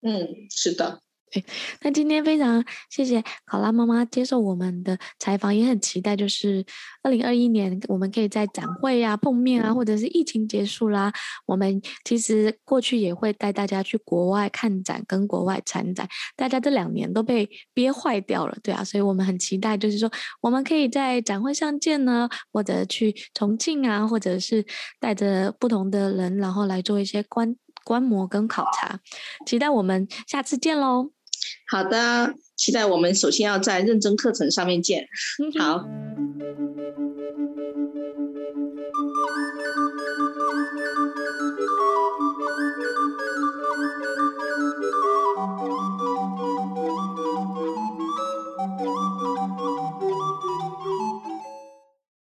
[0.01, 1.01] 嗯，是的。
[1.31, 1.43] 对，
[1.81, 6.65] 那今天非常谢谢考拉妈妈接受我们的采访，也很期待，就是
[7.03, 11.11] 二零二一年我们可以在展会啊碰面啊，或者是疫情结束啦，
[11.45, 16.05] 我们其实过去也会带大家去国外看展跟国外参展，
[16.35, 20.11] 大家这两年都被憋坏掉了，对啊，所以我们很期待，就是说
[20.41, 24.65] 我们可以在展会上见呢，或者去重庆啊，或者是
[24.99, 27.55] 带着不同的人，然后来做一些观
[27.85, 28.99] 观摩跟考察，
[29.45, 31.11] 期待我们下次见喽。
[31.71, 35.07] 好的期待我们首先要在认真课程上面见。
[35.57, 35.87] 好。